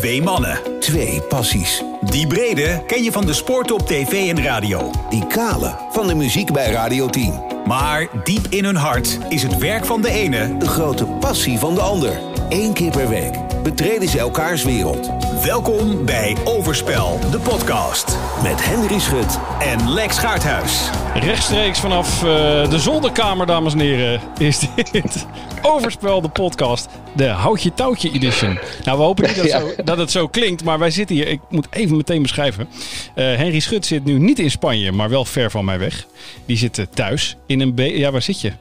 [0.00, 0.58] Twee mannen.
[0.78, 1.82] Twee passies.
[2.00, 4.90] Die brede ken je van de sport op tv en radio.
[5.10, 7.42] Die kale van de muziek bij Radio 10.
[7.66, 10.56] Maar diep in hun hart is het werk van de ene...
[10.58, 12.20] De grote passie van de ander.
[12.48, 15.10] Eén keer per week betreden ze elkaars wereld.
[15.44, 18.16] Welkom bij Overspel, de podcast.
[18.42, 20.90] Met Henry Schut En Lex Gaarthuis.
[21.14, 24.58] Rechtstreeks vanaf eh, de zolderkamer, dames en heren, is
[24.92, 25.26] dit
[25.62, 26.88] Overspel, de podcast.
[27.16, 28.58] De Houtje Touwtje edition.
[28.84, 31.28] Nou, we hopen niet dat, zo, dat het zo klinkt, maar wij zitten hier.
[31.28, 32.68] Ik moet even meteen beschrijven.
[33.14, 36.06] Eh, Henry Schut zit nu niet in Spanje, maar wel ver van mij weg.
[36.46, 37.74] Die zit eh, thuis in een...
[37.74, 38.52] be- Ja, waar zit je?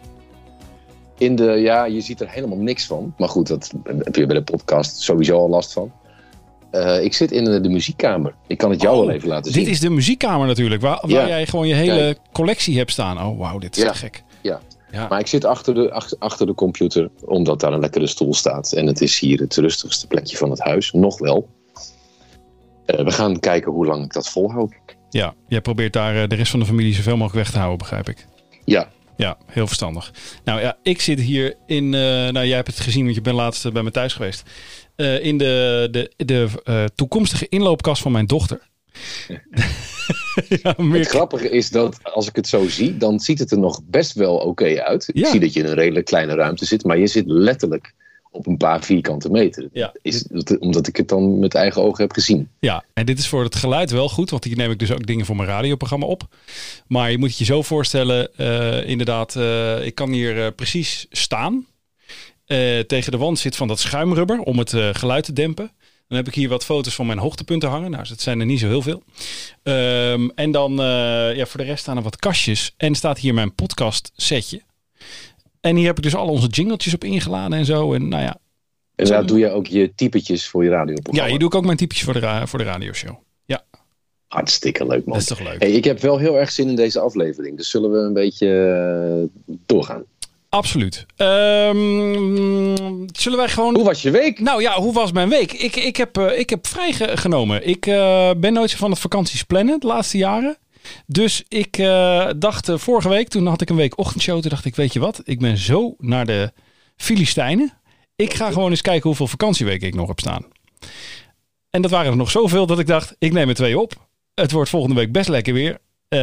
[1.18, 3.14] In de, ja, je ziet er helemaal niks van.
[3.18, 5.92] Maar goed, dat heb je bij de podcast sowieso al last van.
[6.72, 8.36] Eh, ik zit in de, de muziekkamer.
[8.48, 9.72] Ik kan het jou Oh, wel even laten Dit zien.
[9.72, 11.28] is de muziekkamer natuurlijk, waar, waar Ja.
[11.28, 12.18] jij gewoon je hele Kijk.
[12.32, 13.22] collectie hebt staan.
[13.22, 13.94] Oh, wauw, dit is Ja.
[13.94, 14.24] gek.
[14.42, 14.60] Ja.
[14.92, 15.08] Ja.
[15.08, 18.72] Maar ik zit achter de, achter, achter de computer, omdat daar een lekkere stoel staat.
[18.72, 20.92] En het is hier het rustigste plekje van het huis.
[20.92, 21.48] Nog wel.
[22.86, 24.74] Eh, we gaan kijken hoe lang ik dat volhoud.
[25.10, 27.78] Ja, jij probeert daar eh, de rest van de familie zoveel mogelijk weg te houden,
[27.78, 28.28] begrijp ik.
[28.66, 28.90] Ja,
[29.20, 30.14] Ja, heel verstandig.
[30.44, 31.94] Nou ja, ik zit hier in.
[31.94, 34.44] eh, nou, jij hebt het gezien, want je bent laatst eh, bij me thuis geweest.
[34.96, 36.50] Eh, in de, de, de
[36.96, 38.70] toekomstige inloopkast van mijn dochter.
[40.64, 41.00] ja, meer...
[41.00, 44.14] het grappige is dat als ik het zo zie, dan ziet het er nog best
[44.14, 45.10] wel oké uit.
[45.14, 45.22] Ja.
[45.22, 47.94] Ik zie dat je in een redelijk kleine ruimte zit, maar je zit letterlijk
[48.32, 49.70] op een paar vierkante meter.
[49.72, 49.94] Ja.
[50.02, 50.28] Is,
[50.60, 52.50] omdat ik het dan met eigen ogen heb gezien.
[52.60, 55.06] Ja, en dit is voor het geluid wel goed, want hier neem ik dus ook
[55.06, 56.36] dingen voor mijn radioprogramma op.
[56.88, 61.06] Maar je moet het je zo voorstellen, eh, inderdaad, eh, ik kan hier eh, precies
[61.10, 61.68] staan.
[62.88, 65.72] Tegen de wand zit van dat schuimrubber om het geluid te dempen.
[66.08, 67.92] Dan heb ik hier wat foto's van mijn hoogtepunten hangen.
[67.92, 69.04] Nou, dat zijn er niet zo heel veel.
[69.64, 70.76] Ehm, en dan,
[71.36, 72.74] ja, voor de rest staan er wat kastjes.
[72.78, 74.62] En staat hier mijn podcast setje.
[75.62, 77.94] En hier heb ik dus al onze jingletjes op ingeladen en zo.
[77.94, 78.38] En nou ja,
[78.96, 81.30] En daar doe je ook je typetjes voor je ja radioprogramma.
[81.30, 83.16] hier doe ik ook mijn typjes voor de, voor de radioshow.
[83.46, 83.64] Ja,
[84.28, 85.14] Hartstikke leuk man.
[85.14, 85.62] dat is toch leuk.
[85.62, 87.58] Hey, ik heb wel heel erg zin in deze aflevering.
[87.58, 88.48] Dus zullen we een beetje
[89.48, 90.04] eh, doorgaan.
[90.50, 91.06] Absoluut.
[91.16, 93.76] Ehm, zullen wij gewoon...
[93.76, 94.40] Hoe was je week?
[94.40, 95.52] Nou ja, hoe was mijn week?
[95.52, 97.68] Ik, ik, heb, eh, ik heb vrijgenomen.
[97.68, 100.58] Ik eh, ben nooit zo van het vakanties plannen de laatste jaren.
[101.06, 104.42] Dus ik eh, dacht eh, vorige week, toen had ik een week ochtendshow.
[104.42, 105.22] Toen dacht ik, weet je wat?
[105.24, 106.52] Ik ben zo naar de
[106.96, 107.74] Filistijnen.
[108.16, 110.46] Ik ga gewoon eens kijken hoeveel vakantieweken ik nog heb staan.
[111.70, 114.08] En dat waren er nog zoveel dat ik dacht, ik neem er twee op.
[114.34, 115.74] Het wordt volgende week best lekker weer.
[116.08, 116.20] Eh,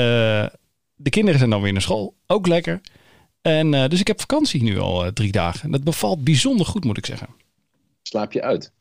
[0.94, 2.14] de kinderen zijn dan weer naar school.
[2.26, 2.80] Ook lekker.
[3.42, 5.62] En, dus ik heb vakantie nu al drie dagen.
[5.62, 7.28] En dat bevalt bijzonder goed, moet ik zeggen.
[8.02, 8.72] Slaap je uit?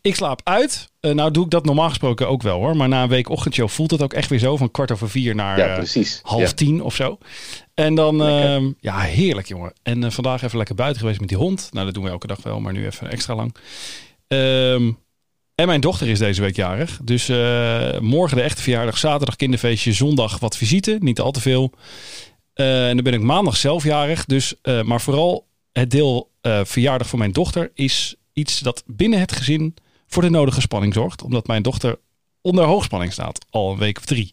[0.00, 0.90] Ik slaap uit.
[1.00, 2.76] Eh, nou doe ik dat normaal gesproken ook wel hoor.
[2.76, 4.56] Maar na een week ochtendshow voelt het ook echt weer zo.
[4.56, 6.52] Van kwart over vier naar Ja, eh, half Ja.
[6.52, 7.18] tien of zo.
[7.74, 9.72] En dan, ehm, ja heerlijk jongen.
[9.82, 11.68] En eh, vandaag even lekker buiten geweest met die hond.
[11.72, 13.54] Nou dat doen we elke dag wel, maar nu even extra lang.
[14.28, 14.90] Ehm,
[15.54, 16.98] en mijn dochter is deze week jarig.
[17.04, 17.28] Dus
[18.00, 20.96] morgen de echte verjaardag, zaterdag kinderfeestje, zondag wat visite.
[21.00, 21.72] Niet al te veel.
[22.54, 24.24] En dan ben ik maandag zelf jarig.
[24.24, 26.30] Dus, maar vooral het deel
[26.64, 29.74] verjaardag van mijn dochter is iets dat binnen het gezin
[30.06, 31.22] voor de nodige spanning zorgt.
[31.22, 31.98] Omdat mijn dochter
[32.40, 33.46] onder hoogspanning staat.
[33.50, 34.32] Al een week of drie.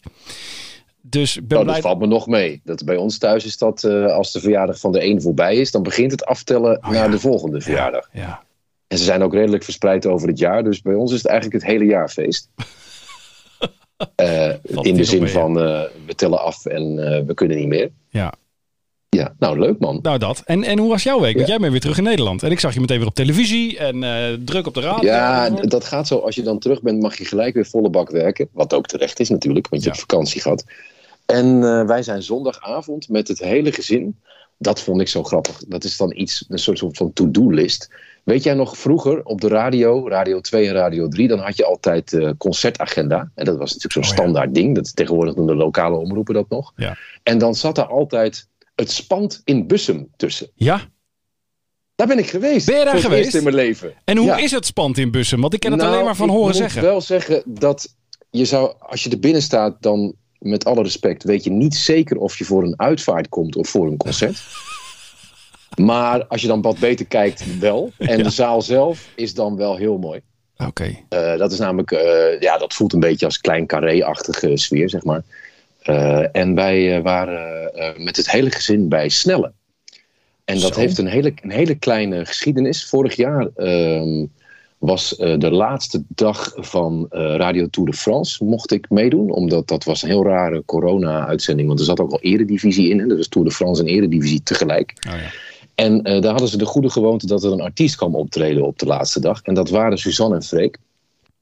[1.02, 1.74] Dus ik ben blij.
[1.74, 2.60] dat valt me nog mee.
[2.64, 5.70] Dat bij ons thuis is dat eh, als de verjaardag van de een voorbij is,
[5.70, 7.08] dan begint het aftellen Oh, naar ja.
[7.08, 8.08] de volgende verjaardag.
[8.12, 8.42] Ja.
[8.86, 10.64] En ze zijn ook redelijk verspreid over het jaar.
[10.64, 12.48] Dus bij ons is het eigenlijk het hele jaar feest.
[14.14, 16.94] Eh, in de zin mee, van eh, we tellen af en
[17.26, 17.90] we kunnen niet meer.
[18.08, 18.32] ja.
[19.16, 19.98] Ja, nou leuk man.
[20.02, 20.42] Nou dat.
[20.44, 21.34] En, en hoe was jouw week?
[21.34, 21.52] Want Ja.
[21.52, 22.42] jij bent weer terug in Nederland.
[22.42, 25.08] En ik zag je meteen weer op televisie en eh, druk op de radio.
[25.10, 26.18] Ja, dat gaat zo.
[26.18, 28.48] Als je dan terug bent, mag je gelijk weer volle bak werken.
[28.52, 29.94] Wat ook terecht is natuurlijk, want je Ja.
[29.94, 30.64] hebt vakantie gehad.
[31.26, 34.16] En eh, wij zijn zondagavond met het hele gezin.
[34.58, 35.62] Dat vond ik zo grappig.
[35.68, 37.90] Dat is dan iets, een soort van to-do-list.
[38.24, 41.64] Weet jij nog vroeger op de radio, Radio 2 en Radio 3, dan had je
[41.64, 43.30] altijd eh concertagenda.
[43.34, 44.14] En dat was natuurlijk zo'n Oh ja.
[44.14, 44.74] standaard ding.
[44.74, 46.72] Dat, tegenwoordig doen de lokale omroepen dat nog.
[46.76, 46.96] Ja.
[47.22, 48.48] En dan zat er altijd
[48.80, 50.50] het spand in Bussum tussen.
[50.54, 50.88] ja.
[51.94, 52.66] Daar ben ik geweest.
[52.66, 53.24] Ben je daar geweest?
[53.24, 53.94] eerst in mijn leven.
[54.04, 54.36] En hoe Ja.
[54.36, 55.40] is het spand in bussen?
[55.40, 56.82] Want ik ken het Nou, alleen maar van ik horen moet zeggen.
[56.82, 57.94] wel zeggen dat
[58.30, 62.16] je zou, als je er binnen staat, dan met alle respect weet je niet zeker
[62.16, 64.42] of je voor een uitvaart komt of voor een concert.
[65.90, 67.92] maar als je dan wat beter kijkt, wel.
[67.98, 68.22] En Ja.
[68.22, 70.20] de zaal zelf is dan wel heel mooi.
[70.56, 70.96] Oké.
[71.08, 75.04] Eh, dat is namelijk, eh, ja, dat voelt een beetje als klein carré-achtige sfeer, zeg
[75.04, 75.22] maar.
[75.90, 79.52] Eh, en wij eh, waren eh, met het hele gezin bij Snelle.
[80.44, 80.80] En dat Zo.
[80.80, 82.86] heeft een hele, een hele kleine geschiedenis.
[82.86, 84.26] Vorig jaar ehm,
[84.78, 88.44] was de laatste dag van Radio Tour de France.
[88.44, 91.68] Mocht ik meedoen, omdat dat was een heel rare corona-uitzending.
[91.68, 92.98] Want er zat ook al eredivisie in.
[92.98, 93.06] Hè?
[93.06, 94.92] Dus Tour de France en eredivisie tegelijk.
[95.08, 95.30] Oh, ja.
[95.74, 98.86] En daar hadden ze de goede gewoonte dat er een artiest kwam optreden op de
[98.86, 99.42] laatste dag.
[99.42, 100.78] En dat waren Suzanne en Freek.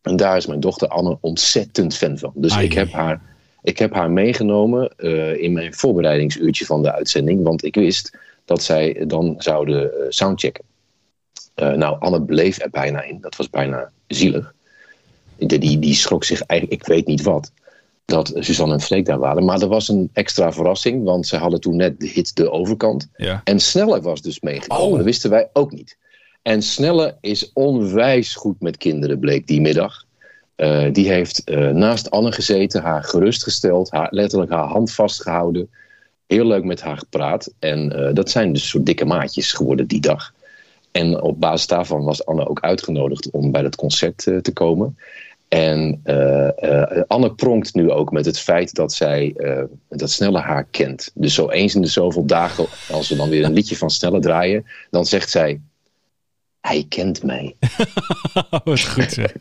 [0.02, 2.32] En daar is mijn dochter Anne ontzettend fan van.
[2.34, 2.64] Dus Ai.
[2.64, 3.20] ik heb haar,
[3.62, 7.42] ik heb haar meegenomen eh, in mijn voorbereidingsuurtje van de uitzending.
[7.42, 10.64] Want ik wist dat zij dan zouden eh, soundchecken.
[11.54, 13.20] Eh, nou, Anne bleef er bijna in.
[13.20, 14.54] Dat was bijna zielig.
[15.36, 17.52] Die, die, die schrok zich eigenlijk, ik weet niet wat,
[18.04, 19.44] dat Suzanne en Freek daar waren.
[19.44, 23.08] Maar er was een extra verrassing, want ze hadden toen net de hit De Overkant.
[23.16, 23.40] Ja.
[23.44, 24.86] En Snelle was dus meegenomen.
[24.86, 24.94] Oh.
[24.96, 25.96] Dat wisten wij ook niet.
[26.42, 30.06] En Snelle is onwijs goed met kinderen, bleek die middag.
[30.58, 35.70] Eh, die heeft eh, naast Anne gezeten, haar gerustgesteld, haar, letterlijk haar hand vastgehouden.
[36.26, 37.52] Heel leuk met haar gepraat.
[37.58, 40.32] En eh, dat zijn dus soort dikke maatjes geworden die dag.
[40.92, 44.98] En op basis daarvan was Anne ook uitgenodigd om bij dat concert te komen.
[45.48, 46.02] En
[47.06, 49.34] Anne pronkt nu ook met het feit dat zij
[49.88, 51.10] dat Snelle haar kent.
[51.14, 54.20] Dus zo eens in de zoveel dagen, als we dan weer een liedje van Snelle
[54.20, 55.60] draaien, dan zegt zij:
[56.68, 57.56] Hij kent mij.
[58.64, 59.34] Wat goed zeg.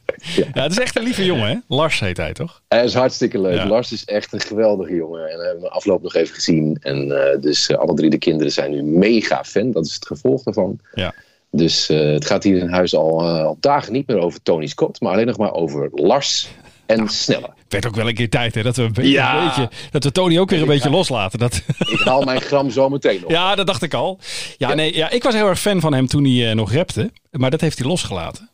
[0.54, 1.56] Ja, het is echt een lieve jongen, hè?
[1.68, 2.62] Lars heet hij, toch?
[2.68, 3.56] Hij is hartstikke leuk.
[3.56, 3.68] Ja.
[3.68, 5.30] Lars is echt een geweldige jongen.
[5.30, 6.78] En we hebben hem afloop nog even gezien.
[6.82, 9.72] En eh, dus eh, alle drie de kinderen zijn nu mega fan.
[9.72, 10.80] Dat is het gevolg daarvan.
[10.94, 11.14] Ja.
[11.52, 15.02] Dus eh, het gaat hier in huis al, al dagen niet meer over Tony Scott.
[15.02, 16.50] Maar alleen nog maar over Lars
[16.88, 17.50] en Snelle.
[17.64, 18.64] Het werd ook wel een keer tijd, hè?
[18.64, 19.40] Dat we, een beetje, Ja.
[19.42, 21.40] een beetje, dat we Tony ook weer een beetje loslaten.
[21.40, 23.32] Dat, Ik haal mijn gram zo meteen op.
[23.32, 24.20] ja, dat dacht ik al.
[24.58, 27.12] Ja, nee, ja, ik was heel erg fan van hem toen hij eh, nog rapte.
[27.32, 28.50] Maar dat heeft hij losgelaten.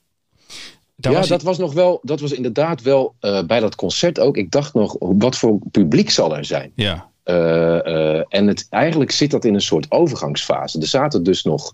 [0.95, 3.75] Daar ja, was hij- dat was nog wel, dat was inderdaad wel eh, bij dat
[3.75, 4.37] concert ook.
[4.37, 6.71] Ik dacht nog, wat voor publiek zal er zijn?
[6.75, 10.79] Ja, eh, en het, eigenlijk zit dat in een soort overgangsfase.
[10.79, 11.73] Er zaten dus nog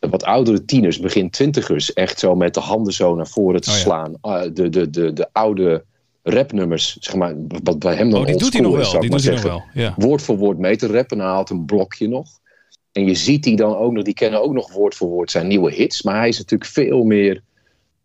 [0.00, 3.76] wat oudere tieners, begin twintigers, echt zo met de handen zo naar voren te Oh
[3.76, 3.80] ja.
[3.82, 4.14] slaan.
[4.20, 5.84] Ah, de, de, de, de oude
[6.22, 9.00] rapnummers, zeg maar, wat bij hem dan oh, die doet hij nog wel.
[9.00, 9.50] Die doet hij maar nog zeggen.
[9.74, 9.84] wel.
[9.84, 9.94] Ja.
[9.96, 11.18] Woord voor woord mee te rappen.
[11.18, 12.28] En hij haalt een blokje nog.
[12.92, 15.46] En je ziet die dan ook nog, die kennen ook nog woord voor woord zijn
[15.46, 16.02] nieuwe hits.
[16.02, 17.42] Maar hij is natuurlijk veel meer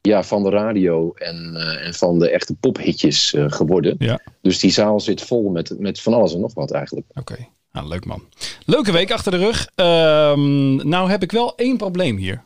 [0.01, 3.95] ja, van de radio en, eh, en van de echte pophitjes eh, geworden.
[3.98, 4.19] Ja.
[4.41, 7.07] Dus die zaal zit vol met, met van alles en nog wat eigenlijk.
[7.13, 8.24] Oké, nou, leuk man.
[8.66, 9.68] Leuke week achter de rug.
[9.75, 12.44] Ehm, nou heb ik wel één probleem hier.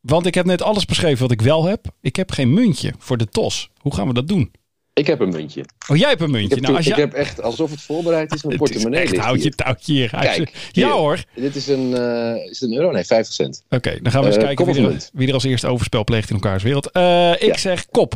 [0.00, 1.86] Want ik heb net alles beschreven wat ik wel heb.
[2.00, 3.70] Ik heb geen muntje voor de TOS.
[3.78, 4.52] Hoe gaan we dat doen?
[4.92, 5.64] Ik heb een muntje.
[5.88, 6.48] Oh, jij hebt een muntje.
[6.48, 7.04] Ik heb, nou, als ik jij...
[7.04, 9.54] heb echt, alsof het voorbereid is, mijn is portemonnee echt houtje hier.
[9.54, 10.08] touwtje hier.
[10.10, 11.24] Kijk, Ja hoor.
[11.34, 12.90] Dit is een, eh, is het een euro?
[12.90, 13.64] Nee, 50 cent.
[13.68, 16.28] Oké, dan gaan we eens Eh, kijken wie er, wie er als eerste overspel pleegt
[16.28, 16.90] in elkaars wereld.
[16.90, 17.56] Eh, ik Ja.
[17.56, 18.14] zeg kop.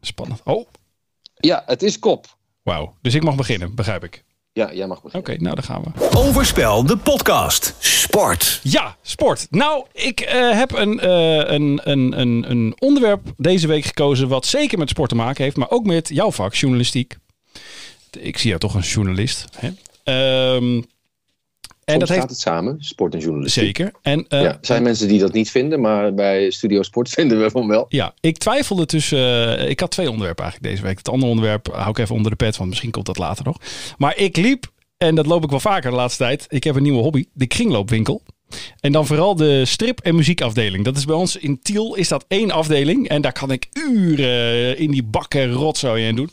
[0.00, 0.40] Spannend.
[0.44, 0.66] Oh,
[1.34, 2.36] Ja, het is kop.
[2.62, 2.94] wauw.
[3.02, 4.24] Dus ik mag beginnen, begrijp ik.
[4.56, 5.42] Ja, jij mag Oké, beginnen.
[5.42, 6.18] nou dan gaan we.
[6.18, 7.74] Overspel, de podcast.
[7.78, 8.60] Sport.
[8.62, 9.46] Ja, sport.
[9.50, 14.46] Nou, ik eh, heb een, eh, een, een, een, een onderwerp deze week gekozen wat
[14.46, 17.16] zeker met sport te maken heeft, maar ook met jouw vak, journalistiek.
[18.18, 19.44] Ik zie jou toch een journalist.
[19.56, 19.70] Hè?
[20.04, 20.82] Ehm,
[21.86, 23.64] en dat gaat heeft het samen, sport en journalistiek.
[23.64, 23.92] zeker.
[24.02, 27.40] En eh, Ja, er zijn mensen die dat niet vinden, maar bij Studio Sport vinden
[27.42, 27.86] we van wel.
[27.88, 29.58] Ja, ik twijfelde tussen.
[29.58, 30.98] eh, ik had twee onderwerpen eigenlijk deze week.
[30.98, 33.56] Het andere onderwerp hou ik even onder de pet, want misschien komt dat later nog.
[33.98, 34.66] Maar ik liep,
[34.96, 36.46] en dat loop ik wel vaker de laatste tijd.
[36.48, 38.22] Ik heb een nieuwe hobby, de kringloopwinkel.
[38.80, 40.84] En dan vooral de strip- en muziekafdeling.
[40.84, 43.08] Dat is bij ons in Tiel is dat één afdeling.
[43.08, 46.30] En daar kan ik uren in die bakken rotzooi in doen.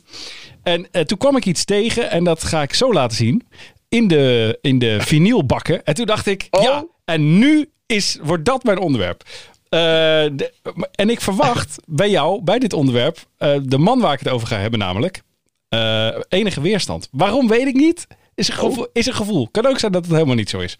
[0.63, 3.43] En eh, toen kwam ik iets tegen en dat ga ik zo laten zien.
[3.93, 5.83] In de, in de vinylbakken.
[5.83, 6.63] En toen dacht ik, Oh.
[6.63, 9.23] ja, en nu is, wordt dat mijn onderwerp.
[9.69, 10.53] Eh, de-
[10.95, 14.47] en ik verwacht bij jou, bij dit onderwerp, eh, de man waar ik het over
[14.47, 15.21] ga hebben namelijk,
[15.69, 17.07] eh, enige weerstand.
[17.11, 18.07] Waarom weet ik niet.
[18.35, 19.47] Is een, gevoel, is een gevoel.
[19.51, 20.77] Kan ook zijn dat het helemaal niet zo is.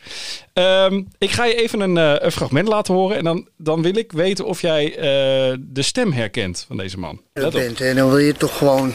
[0.54, 3.18] Ehm, ik ga je even een, eh, een fragment laten horen.
[3.18, 7.22] En dan, dan wil ik weten of jij eh, de stem herkent van deze man.
[7.34, 7.82] Bent.
[7.82, 8.94] En dan wil je toch gewoon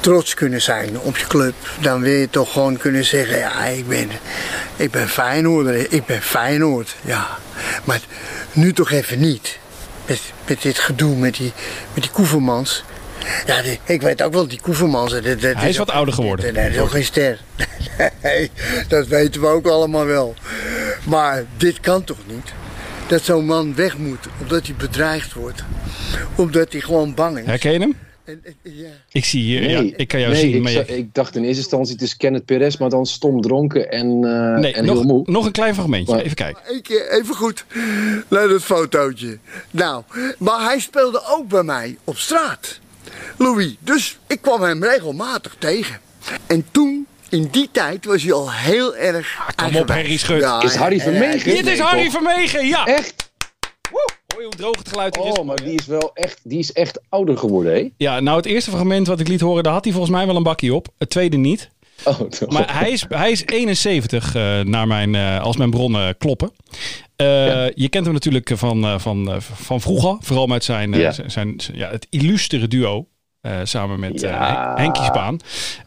[0.00, 1.54] trots kunnen zijn op je club.
[1.80, 4.08] Dan wil je toch gewoon kunnen zeggen, ja, ik ben,
[4.76, 6.96] ik ben Feyenoorder, ik ben Feyenoord.
[7.00, 7.26] Ja.
[7.84, 8.00] Maar
[8.52, 9.58] nu toch even niet.
[10.06, 11.52] Met, met dit gedoe met die,
[11.94, 12.84] met die Koevermans.
[13.46, 15.12] Ja, die- ik weet ook wel, die Koevermans.
[15.12, 16.54] dat- dat- Hij is ook- wat ouder geworden.
[16.54, 17.38] Nee, dat is ook geen ster.
[18.22, 18.50] Nee,
[18.88, 20.34] dat weten we ook allemaal wel.
[21.04, 22.52] Maar dit kan toch niet?
[23.06, 25.62] Dat zo'n man weg moet omdat hij bedreigd wordt.
[26.34, 27.46] Omdat hij gewoon bang is.
[27.46, 27.96] Herken je hem?
[29.12, 30.54] Ik zie hier, ja, ik kan jou nee, zien.
[30.54, 33.40] Ik, maar je- ik dacht in eerste instantie het is Kenneth Perez, maar dan stom
[33.40, 35.22] dronken en, eh, nee, en nog, heel moe.
[35.26, 36.14] nog een klein fragmentje.
[36.14, 36.62] Maar- Even kijken.
[36.66, 37.64] Eén keer even goed
[38.28, 39.38] naar dat fotootje.
[39.70, 40.02] Nou,
[40.38, 42.78] maar hij speelde ook bij mij op straat.
[43.38, 46.00] Louis, dus ik kwam hem regelmatig tegen.
[46.46, 49.38] En toen, in die tijd, was hij al heel erg.
[49.56, 49.88] Ah, kom op.
[49.88, 50.42] Harry Schut.
[50.62, 51.44] Is Harry en- en- Vermegen?
[51.50, 52.10] Dit is Nee, Harry?
[52.10, 52.84] Vermegen, ja!
[52.86, 53.30] Echt?
[53.90, 54.08] Woe!
[54.34, 55.22] Hoor je hoe droog het geluid is?
[55.38, 57.88] Oh, maar die is wel echt, die is echt ouder geworden, hè?
[57.96, 60.36] Ja, nou het eerste fragment wat ik liet horen, daar had hij volgens mij wel
[60.36, 60.88] een bakje op.
[60.98, 61.70] Het tweede niet.
[62.04, 62.20] Oh?
[62.48, 66.50] Maar hij is, hij is 71 eh, naar mijn, eh, als mijn bronnen kloppen.
[67.16, 67.70] Eh, Ja.
[67.74, 70.16] Je kent hem natuurlijk van, van, van vroeger.
[70.20, 71.10] Vooral met zijn, Ja.
[71.12, 73.06] zijn, zijn- ja, het illustere duo.
[73.62, 74.74] samen met Ja.
[74.76, 75.36] Hen- Henkie.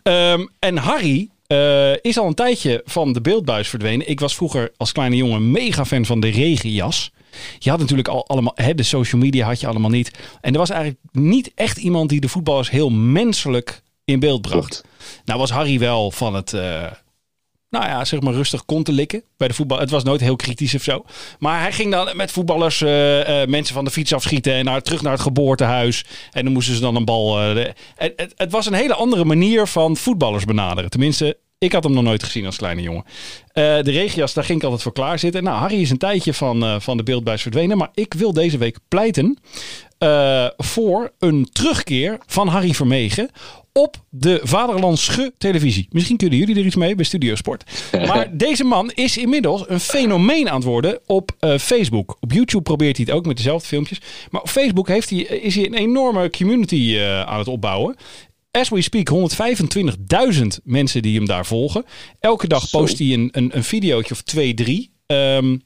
[0.03, 4.09] Ehm, en Harry eh, is al een tijdje van de beeldbuis verdwenen.
[4.09, 7.11] Ik was vroeger als kleine jongen mega fan van de regenjas.
[7.59, 10.11] Je had natuurlijk al allemaal, hè, de social media had je allemaal niet.
[10.41, 14.83] En er was eigenlijk niet echt iemand die de voetballers heel menselijk in beeld bracht.
[15.25, 16.83] Nou was Harry wel van het, eh,
[17.69, 19.79] nou ja, zeg maar rustig kont te likken bij de voetbal.
[19.79, 21.05] Het was nooit heel kritisch of zo.
[21.39, 22.89] Maar hij ging dan met voetballers eh,
[23.45, 26.05] mensen van de fiets afschieten en naar, terug naar het geboortehuis.
[26.31, 27.33] En dan moesten ze dan een bal...
[27.33, 30.89] de- het, het, het was een hele andere manier van voetballers benaderen.
[30.89, 33.03] Tenminste, ik had hem nog nooit gezien als kleine jongen.
[33.53, 35.43] Eh, de regias, daar ging ik altijd voor klaar zitten.
[35.43, 37.77] Nou, Harry is een tijdje van, eh, van de beeldbuis verdwenen.
[37.77, 39.37] Maar ik wil deze week pleiten
[39.97, 43.29] eh, voor een terugkeer van Harry Vermegen
[43.73, 45.87] op de Vaderlandsche televisie.
[45.91, 47.63] Misschien kunnen jullie er iets mee bij Studio Sport.
[48.07, 52.17] Maar deze man is inmiddels een fenomeen aan het worden op Facebook.
[52.19, 54.01] Op YouTube probeert hij het ook met dezelfde filmpjes.
[54.29, 57.95] Maar op Facebook heeft hij, is hij een enorme community aan het opbouwen.
[58.51, 61.85] As we speak, 125.000 mensen die hem daar volgen.
[62.19, 64.91] Elke dag post hij een, een, een videootje of twee, drie.
[65.05, 65.57] Ehm,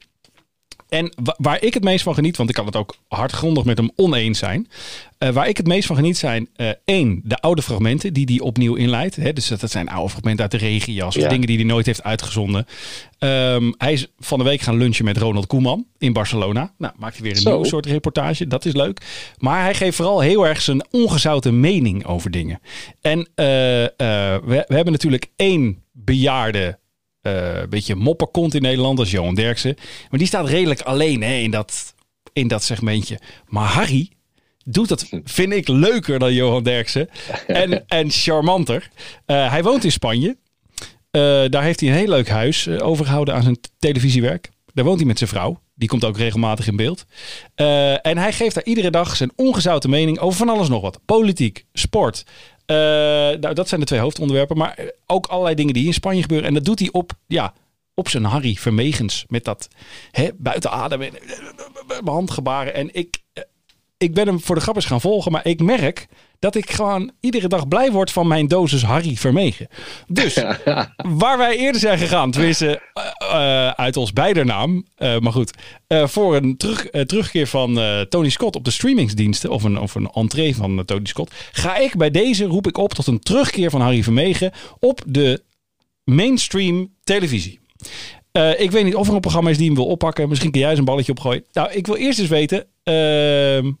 [0.88, 3.78] en wa- waar ik het meest van geniet, want ik kan het ook hardgrondig met
[3.78, 4.68] hem oneens zijn.
[5.18, 8.40] eh, waar ik het meest van geniet zijn, eh, één, de oude fragmenten die hij
[8.40, 9.16] opnieuw inleidt.
[9.16, 11.86] Hè, dus dat, dat zijn oude fragmenten uit de regenjas of dingen die hij nooit
[11.86, 12.66] heeft uitgezonden.
[13.18, 16.72] Ehm, hij is van de week gaan lunchen met Ronald Koeman in Barcelona.
[16.78, 17.54] Nou, maakt hij weer een Zo.
[17.54, 18.46] nieuw soort reportage.
[18.46, 19.00] Dat is leuk.
[19.38, 22.60] Maar hij geeft vooral heel erg zijn ongezouten mening over dingen.
[23.00, 26.78] En eh, we, we hebben natuurlijk één bejaarde
[27.26, 29.76] eh beetje mopperkont in Nederland, is Johan Derksen.
[30.10, 31.94] Maar die staat redelijk alleen hè, in, dat,
[32.32, 33.18] in dat segmentje.
[33.46, 34.10] Maar Harry
[34.64, 37.08] doet dat, vind ik, leuker dan Johan Derksen.
[37.46, 38.90] En, en charmanter.
[39.26, 40.36] Eh, hij woont in Spanje.
[41.10, 44.50] Eh, daar heeft hij een heel leuk huis eh, overgehouden aan zijn televisiewerk.
[44.74, 45.60] Daar woont hij met zijn vrouw.
[45.78, 47.04] Die komt ook regelmatig in beeld.
[47.54, 51.00] Eh, en hij geeft daar iedere dag zijn ongezouten mening over van alles nog wat.
[51.04, 52.24] Politiek, sport.
[52.66, 54.56] Eh, nou, dat zijn de twee hoofdonderwerpen.
[54.56, 56.48] Maar ook allerlei dingen die in Spanje gebeuren.
[56.48, 57.52] En dat doet hij op, ja,
[57.94, 59.24] op zijn Harry Vermegens.
[59.28, 59.68] Met dat
[60.10, 62.74] hè, buiten adem en eh, handgebaren.
[62.74, 63.18] En ik,
[63.96, 65.32] ik ben hem voor de grap eens gaan volgen.
[65.32, 66.06] Maar ik merk
[66.38, 69.68] dat ik gewoon iedere dag blij word van mijn dosis Harry Vermegen.
[70.06, 70.34] Dus
[71.22, 75.52] waar wij eerder zijn gegaan, tenminste eh, eh, uit ons beider naam, eh, maar goed,
[75.88, 77.78] voor een terug, terugkeer van
[78.08, 81.96] Tony Scott op de streamingsdiensten, of een, of een entree van Tony Scott, ga ik
[81.96, 85.42] bij deze, roep ik op tot een terugkeer van Harry Vermegen op de
[86.04, 87.60] mainstream televisie.
[88.56, 90.28] Ik weet niet of er een programma is die hem wil oppakken.
[90.28, 91.44] Misschien kun jij eens een balletje opgooien.
[91.52, 92.66] Nou, ik wil eerst eens weten.
[92.82, 93.72] ehm,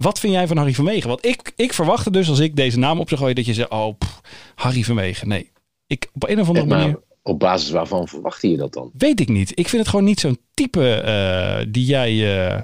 [0.00, 1.08] wat vind jij van Harry Vermegen?
[1.08, 3.70] Want ik, ik verwachtte dus als ik deze naam op zou gooien dat je zegt,
[3.70, 4.20] oh, pff,
[4.54, 5.28] Harry Vermegen.
[5.28, 5.50] Nee,
[5.86, 8.90] ik, op een of andere maar manier op basis waarvan verwachtte je dat dan?
[8.98, 9.50] weet ik niet.
[9.50, 12.62] Ik vind het gewoon niet zo'n type eh, die jij, eh,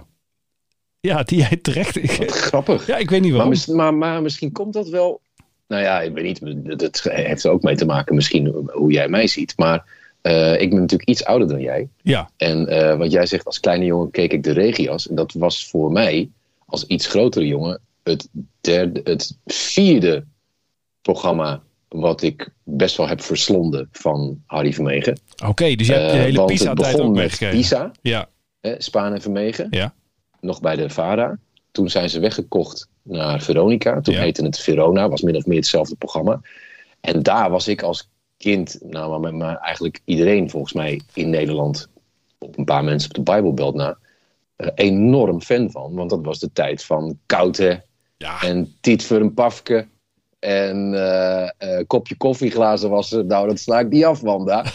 [1.01, 2.19] ja, die jij trekt.
[2.19, 2.87] Wat grappig.
[2.87, 3.55] ja, ik weet niet waarom.
[3.67, 5.21] maar, maar misschien komt dat wel.
[5.69, 6.79] Nou ja, ik weet niet.
[6.79, 9.53] Dat heeft er ook mee te maken, misschien hoe jij mij ziet.
[9.57, 9.85] Maar
[10.27, 11.89] eh, ik ben natuurlijk iets ouder dan jij.
[12.03, 15.09] Ja, En eh, wat jij zegt, als kleine jongen keek ik de regias.
[15.09, 16.31] En dat was voor mij,
[16.67, 18.29] als iets grotere jongen, het,
[18.61, 20.25] derde, het vierde
[21.03, 25.21] programma wat ik best wel heb verslonden van Harry Vermegen.
[25.47, 25.75] oké.
[25.75, 27.57] dus je hebt je Eh, hele het Pisa-tijd begon ook met meegekregen.
[27.57, 28.29] Pisa, Ja,
[28.61, 29.67] hè, Spaan en Vermegen.
[29.71, 29.95] ja.
[30.41, 31.39] nog bij de VARA.
[31.71, 34.01] Toen zijn ze weggekocht naar Veronica.
[34.01, 34.21] Toen Ja.
[34.21, 36.41] heette het Verona, was min of meer hetzelfde programma.
[37.01, 41.31] En daar was ik als kind, nou, maar, met- maar eigenlijk iedereen volgens mij in
[41.31, 41.89] Nederland,
[42.39, 43.97] op een paar mensen op de Bijbelbelt na, eh,
[44.75, 45.95] enorm fan van.
[45.95, 47.83] Want dat was de tijd van Koute
[48.17, 49.87] Ja, en Tiet voor een Pafke.
[50.39, 50.95] En
[51.59, 53.25] eh, kopje koffieglazen was er.
[53.25, 54.65] Nou, dat sla ik niet af, Wanda.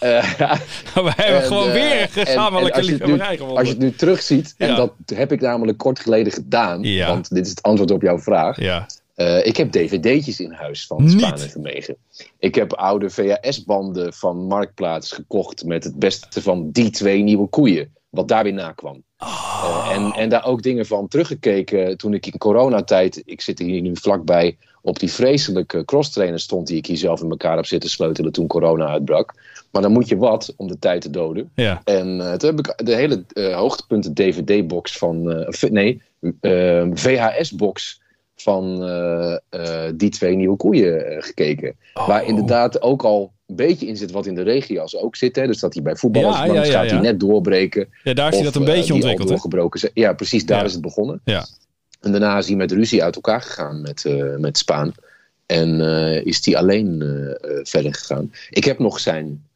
[0.00, 0.22] Eh,
[0.94, 3.58] we hebben en, gewoon weer een en- en gezamenlijke liefhebberij gewonnen.
[3.58, 4.66] Als je het nu terugziet, Ja.
[4.68, 7.06] en dat heb ik namelijk kort geleden gedaan, Ja.
[7.08, 8.60] want dit is het antwoord op jouw vraag.
[8.60, 11.10] Ja, Eh, ik heb dvd'tjes in huis van Niet.
[11.10, 11.96] Spaan en Vermegen.
[12.38, 17.94] Ik heb oude VHS-banden van Marktplaats gekocht met het beste van die twee nieuwe koeien,
[18.08, 19.02] wat daar weer na kwam.
[19.18, 19.60] Oh.
[19.62, 23.80] Eh, en, en daar ook dingen van teruggekeken toen ik in coronatijd, ik zit hier
[23.80, 27.90] nu vlakbij, op die vreselijke crosstrainer stond die ik hier zelf in elkaar heb zitten
[27.90, 29.34] sleutelen toen corona uitbrak.
[29.70, 31.50] Maar dan moet je wat om de tijd te doden.
[31.54, 31.80] ja.
[31.84, 33.24] En eh, toen heb ik de hele
[33.54, 35.46] hoogtepunten DVD-box van.
[35.70, 36.02] nee,
[36.94, 37.99] VHS-box
[38.42, 41.76] van eh, eh, die twee nieuwe koeien eh, gekeken.
[41.94, 42.06] Oh.
[42.06, 45.36] Waar inderdaad ook al een beetje in zit wat in de regio's ook zit.
[45.36, 45.46] Hè?
[45.46, 47.88] Dus dat hij bij voetballers Ja, ja, ja, gaat hij net doorbreken.
[48.02, 49.28] ja, daar is hij dat een beetje ontwikkeld.
[49.28, 49.92] doorgebroken zijn.
[49.94, 51.20] Ja, precies, daar is het begonnen.
[51.24, 51.46] Ja.
[52.00, 54.04] En daarna is hij met ruzie uit elkaar gegaan met,
[54.38, 54.92] met Spaan.
[55.46, 55.80] En
[56.24, 56.98] is die alleen
[57.62, 58.32] verder gegaan.
[58.50, 59.48] Ik heb nog zijn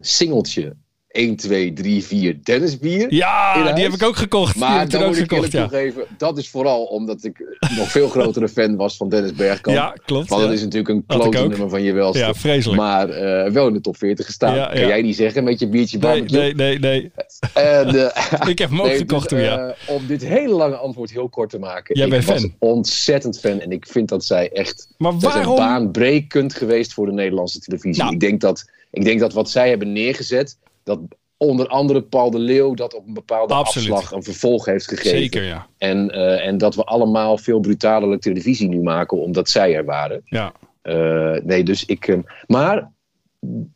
[0.00, 0.74] singeltje
[1.14, 3.14] 1, 2, 3, 4 Dennis bier.
[3.14, 4.56] Ja, die heb ik ook gekocht.
[4.56, 5.60] Maar dan moet ik gekocht, ja.
[5.68, 9.76] toegeven, dat is vooral omdat ik nog veel grotere fan was van Dennis Bergkamp.
[9.76, 10.28] Ja, klopt.
[10.28, 10.46] Want ja.
[10.46, 12.18] dat is natuurlijk een klote nummer van je welste.
[12.18, 12.80] Ja, vreselijk.
[12.80, 14.54] Maar eh, wel in de top 40 gestaan.
[14.54, 16.38] Ja, Kan jij niet zeggen met je biertje barbecue?
[16.38, 17.12] nee, nee, nee.
[17.54, 19.68] En, eh, Ik heb hem ook nee, gekocht dus, toen, ja.
[19.68, 21.96] eh, om dit hele lange antwoord heel kort te maken.
[21.96, 22.54] Jij ik bent was fan.
[22.58, 23.60] ontzettend fan.
[23.60, 25.56] En ik vind dat zij echt Maar waarom?
[25.56, 28.02] baanbrekend geweest voor de Nederlandse televisie.
[28.02, 28.14] Nou.
[28.14, 30.56] Ik, denk dat, ik denk dat wat zij hebben neergezet...
[30.84, 31.00] dat
[31.36, 33.90] onder andere Paul de Leeuw dat op een bepaalde Absoluut.
[33.90, 35.18] afslag een vervolg heeft gegeven.
[35.18, 35.66] Zeker, ja.
[35.78, 40.20] En, eh, en dat we allemaal veel brutaler televisie nu maken omdat zij er waren.
[40.24, 40.52] ja.
[40.82, 42.08] Eh, nee, dus ik.
[42.08, 42.90] eh, maar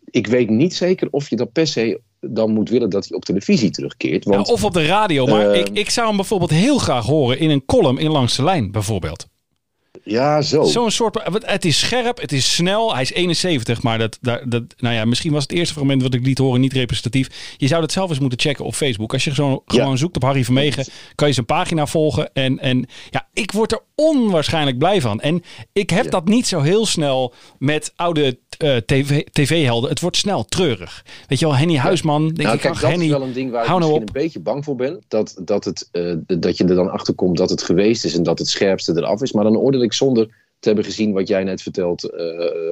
[0.04, 3.24] ik weet niet zeker of je dat per se dan moet willen dat hij op
[3.24, 4.24] televisie terugkeert.
[4.24, 5.26] Want Ja, of op de radio.
[5.26, 8.44] Maar ik, ik zou hem bijvoorbeeld heel graag horen in een column in Langs de
[8.44, 9.26] Lijn, bijvoorbeeld.
[10.08, 10.62] Ja, zo.
[10.62, 11.20] Zo'n soort.
[11.44, 12.92] Het is scherp, het is snel.
[12.92, 16.14] Hij is 71, maar dat, dat, dat, nou ja, misschien was het eerste fragment wat
[16.14, 17.54] ik liet horen niet representatief.
[17.56, 19.12] Je zou dat zelf eens moeten checken op Facebook.
[19.12, 22.32] Als je zo gewoon zoekt op Harry Vermegen, kan je zijn pagina volgen.
[22.32, 25.20] En, en ja, ik word er onwaarschijnlijk blij van.
[25.20, 29.90] En ik heb dat niet zo heel snel met oude eh, TV, tv-helden.
[29.90, 31.04] Het wordt snel treurig.
[31.28, 32.22] Weet je wel, Henny Huisman.
[32.26, 34.02] Denk Nou, ik, kijk, ach, dat Henny, is wel een ding waar ik nou misschien
[34.02, 34.06] op.
[34.08, 35.00] een beetje bang voor ben.
[35.08, 38.22] Dat, dat, het, eh, dat je er dan achter komt dat het geweest is en
[38.22, 39.32] dat het scherpste eraf is.
[39.32, 40.26] Maar dan oordeel ik zonder
[40.58, 42.24] te hebben gezien wat jij net vertelt eh,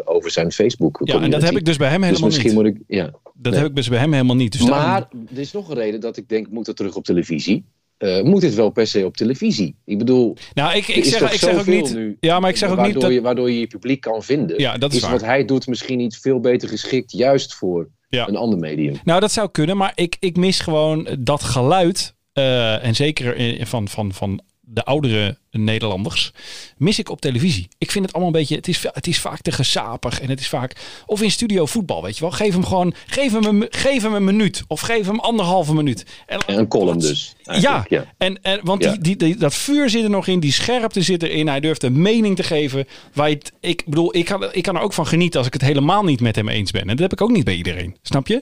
[0.04, 1.00] over zijn Facebook.
[1.04, 2.62] Ja, en dat heb ik dus bij hem Dus helemaal misschien niet.
[2.62, 2.96] moet ik.
[2.96, 3.10] Ja.
[3.34, 3.60] Dat nee.
[3.60, 4.52] heb ik dus bij hem helemaal niet.
[4.52, 7.04] Dus daarom- Maar er is nog een reden dat ik denk: moet het terug op
[7.04, 7.64] televisie?
[7.96, 9.76] Eh, moet het wel per se op televisie?
[9.84, 11.94] Ik bedoel, nou, ik, ik is zeg, ik zeg ook niet.
[11.94, 13.12] nu ja, maar ik zeg ook waardoor niet dat.
[13.12, 14.60] je, waardoor je je publiek kan vinden.
[14.60, 15.10] Ja, dat is waar.
[15.10, 18.28] wat hij doet misschien niet veel beter geschikt, juist voor Ja.
[18.28, 18.96] een ander medium.
[19.04, 22.14] Nou, dat zou kunnen, maar ik, ik mis gewoon dat geluid.
[22.32, 26.32] eh, en zeker van, van, van de oudere Nederlanders.
[26.76, 27.68] Mis ik op televisie.
[27.78, 28.56] Ik vind het allemaal een beetje.
[28.56, 30.20] Het is, het is vaak te gesapig.
[30.20, 30.72] En het is vaak.
[31.06, 32.30] Of in studio voetbal, weet je wel.
[32.30, 32.94] Geef hem gewoon.
[33.06, 34.62] Geef hem een, geef hem een minuut.
[34.68, 36.04] Of geef hem anderhalve minuut.
[36.26, 37.34] En, En een column dus.
[37.42, 37.86] Ja.
[38.18, 38.90] En, en, want Ja.
[38.90, 41.48] Die, die, die- dat vuur zit er nog in, die scherpte zit erin.
[41.48, 42.86] Hij durft een mening te geven.
[43.12, 45.62] Waar het- ik bedoel, ik kan, ik kan er ook van genieten als ik het
[45.62, 46.80] helemaal niet met hem eens ben.
[46.82, 48.40] En dat heb ik ook niet bij iedereen, snap je?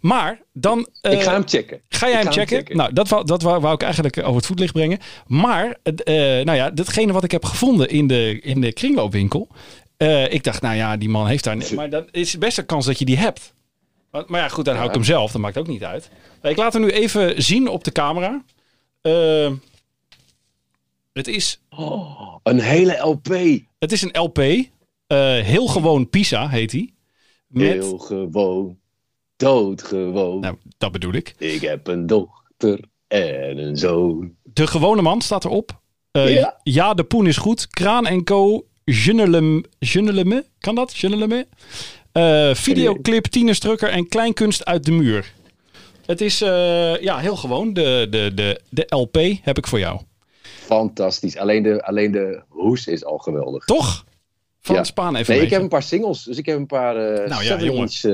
[0.00, 0.88] Maar dan...
[1.00, 1.80] eh, ik ga hem checken.
[1.88, 2.76] Ga jij hem ga checken?
[2.76, 4.98] Nou, dat, wou, dat wou, wou ik eigenlijk over het voetlicht brengen.
[5.26, 9.48] Maar, eh, nou ja, datgene wat ik heb gevonden in de, in de kringloopwinkel.
[9.96, 11.56] eh, ik dacht, nou ja, die man heeft daar...
[11.74, 13.54] Maar dan is best een kans dat je die hebt.
[14.10, 15.32] Maar, maar ja, goed, dan hou ik hem zelf.
[15.32, 16.10] Dat maakt ook niet uit.
[16.42, 18.44] Ik laat hem nu even zien op de camera.
[19.00, 19.52] Eh,
[21.12, 23.28] het, is, Oh, een hele LP.
[23.78, 24.38] het is een LP.
[24.38, 24.66] eh,
[25.40, 26.90] heel gewoon Pisa heet hij.
[27.46, 28.78] Met, Heel gewoon.
[29.36, 30.40] Doodgewoon.
[30.40, 31.34] nou, dat bedoel ik.
[31.38, 34.34] Ik heb een dochter en een zoon.
[34.42, 35.80] De gewone man staat erop.
[36.16, 36.56] Eh, Ja.
[36.62, 36.94] ja.
[36.94, 37.66] de poen is goed.
[37.68, 38.64] Kraan en co.
[39.78, 40.44] Geneleme.
[40.58, 40.92] Kan dat?
[40.92, 41.46] Geneleme.
[42.12, 45.32] Eh videoclip, tienerstrukker en kleinkunst uit de muur.
[46.06, 47.72] Het is eh, ja, heel gewoon.
[47.72, 50.00] De, de, de, de LP heb ik voor jou.
[50.42, 51.36] Fantastisch.
[51.36, 53.64] Alleen de, alleen de hoes is al geweldig.
[53.64, 54.04] Toch?
[54.60, 54.84] Van Ja.
[54.84, 56.22] Spaan even Nee, ik heb een paar singles.
[56.22, 57.80] Dus ik heb een paar Nou ja, 7 jongen.
[57.80, 58.04] inch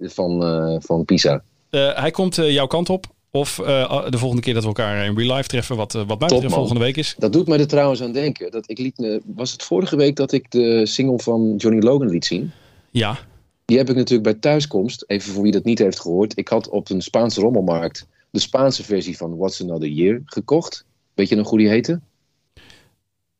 [0.00, 0.42] eh, van,
[0.82, 1.42] van Pisa.
[1.70, 3.06] Hij komt jouw kant op.
[3.30, 5.76] Of eh, de volgende keer dat we elkaar in real life treffen.
[5.76, 6.52] Wat, eh, wat mij betreft man.
[6.52, 7.14] volgende week is.
[7.18, 8.50] Dat doet mij er trouwens aan denken.
[8.50, 12.24] Dat ik liet, was het vorige week dat ik de single van Johnny Logan liet
[12.24, 12.52] zien?
[12.90, 13.18] Ja.
[13.64, 16.38] Die heb ik natuurlijk bij thuiskomst, even voor wie dat niet heeft gehoord.
[16.38, 20.84] Ik had op een Spaanse rommelmarkt de Spaanse versie van What's Another Year gekocht.
[21.14, 22.00] Weet je nog hoe die heette?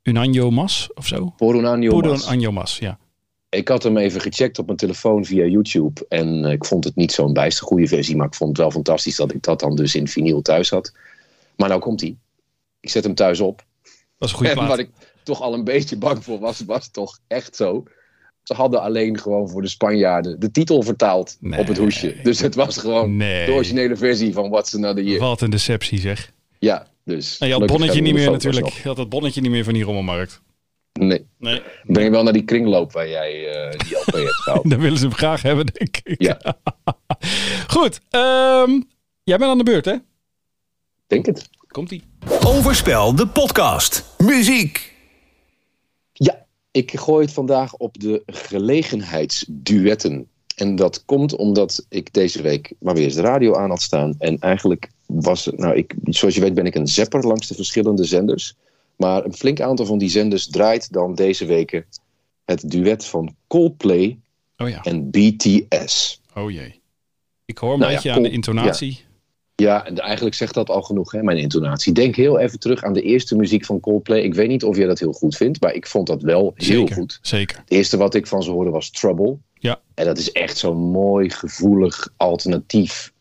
[0.03, 1.35] Un año mas of zo?
[1.37, 2.98] Por un año Por un año mas, ja.
[3.50, 6.06] Ik had hem even gecheckt op mijn telefoon via YouTube.
[6.08, 8.16] En eh, ik vond het niet zo'n bijster goede versie.
[8.16, 10.92] Maar ik vond het wel fantastisch dat ik dat dan dus in vinyl thuis had.
[11.56, 12.16] Maar nou komt hij.
[12.80, 13.64] Ik zet hem thuis op.
[14.18, 14.68] Dat is een goede En plaat.
[14.68, 14.90] waar ik
[15.22, 17.82] toch al een beetje bang voor was, was toch echt zo.
[18.42, 21.61] Ze hadden alleen gewoon voor de Spanjaarden de titel vertaald Nee.
[21.61, 22.16] op het hoesje.
[22.22, 23.46] Dus het was gewoon Nee.
[23.46, 25.20] de originele versie van What's Another Year.
[25.20, 26.32] Wat een deceptie zeg.
[26.58, 27.38] Ja, dus.
[27.38, 28.68] En je had het bonnetje niet meer natuurlijk.
[28.68, 30.40] Je had het bonnetje niet meer van die rommelmarkt.
[30.98, 31.26] Nee.
[31.38, 31.62] Nee.
[31.87, 34.68] Je wel naar die kringloop waar jij eh, die LP hebt gehaald?
[34.70, 36.22] Dan willen ze hem graag hebben, denk ik.
[36.22, 36.56] Ja.
[37.76, 38.00] Goed.
[38.11, 38.80] ehm,
[39.22, 39.94] jij bent aan de beurt, hè?
[41.06, 41.48] Denk het.
[41.68, 42.02] Komt-ie.
[42.44, 44.04] Overspel, de podcast.
[44.18, 44.94] Muziek.
[46.12, 50.28] Ja, ik gooi het vandaag op de gelegenheidsduetten.
[50.54, 54.14] En dat komt omdat ik deze week maar weer eens de radio aan had staan.
[54.18, 57.54] En eigenlijk was het, nou, ik, zoals je weet ben ik een zepper langs de
[57.54, 58.56] verschillende zenders.
[58.98, 61.84] Maar een flink aantal van die zenders draait dan deze weken
[62.44, 64.18] het duet van Coldplay
[64.56, 64.82] Oh ja.
[64.82, 66.20] en BTS.
[66.34, 66.80] Oh jee.
[67.44, 69.00] Ik hoor een Nou ja, beetje aan de intonatie.
[69.54, 71.92] Ja, en eigenlijk zegt dat al genoeg, hè, mijn intonatie.
[71.92, 74.20] Denk heel even terug aan de eerste muziek van Coldplay.
[74.20, 76.76] Ik weet niet of jij dat heel goed vindt, maar ik vond dat wel heel
[76.78, 77.18] Zeker, goed.
[77.22, 77.56] zeker.
[77.56, 79.37] Het eerste wat ik van ze hoorde was Trouble.
[79.54, 79.80] Ja.
[79.94, 83.12] En dat is echt zo'n mooi, gevoelig, alternatief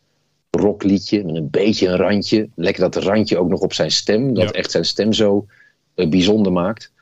[0.50, 1.24] rockliedje.
[1.24, 2.48] Met een beetje een randje.
[2.54, 4.34] Lekker dat randje ook nog op zijn stem.
[4.34, 4.50] Dat Ja.
[4.50, 5.46] echt zijn stem zo
[6.06, 6.92] bijzonder maakt.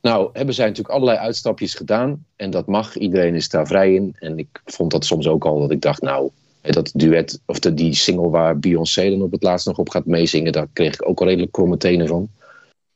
[0.00, 2.24] Nou, hebben zij natuurlijk allerlei uitstapjes gedaan.
[2.36, 2.96] En dat mag.
[2.96, 4.16] Iedereen is daar vrij in.
[4.18, 7.74] En ik vond dat soms ook al dat ik dacht, nou, dat duet, of de,
[7.74, 11.08] die single waar Beyoncé dan op het laatst nog op gaat meezingen, daar kreeg ik
[11.08, 12.28] ook al redelijk kromme tenen van.